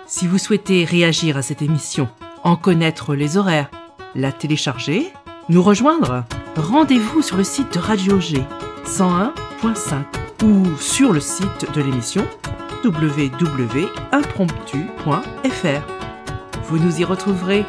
si 0.05 0.27
vous 0.27 0.37
souhaitez 0.37 0.85
réagir 0.85 1.37
à 1.37 1.41
cette 1.41 1.61
émission, 1.61 2.07
en 2.43 2.55
connaître 2.55 3.15
les 3.15 3.37
horaires, 3.37 3.69
la 4.15 4.31
télécharger, 4.31 5.07
nous 5.49 5.63
rejoindre, 5.63 6.25
rendez-vous 6.55 7.21
sur 7.21 7.37
le 7.37 7.43
site 7.43 7.73
de 7.73 7.79
Radio 7.79 8.19
G 8.19 8.43
101.5 8.85 10.45
ou 10.45 10.77
sur 10.77 11.13
le 11.13 11.19
site 11.19 11.65
de 11.73 11.81
l'émission 11.81 12.25
www.impromptu.fr. 12.83 15.81
Vous 16.65 16.79
nous 16.79 16.99
y 16.99 17.03
retrouverez 17.03 17.65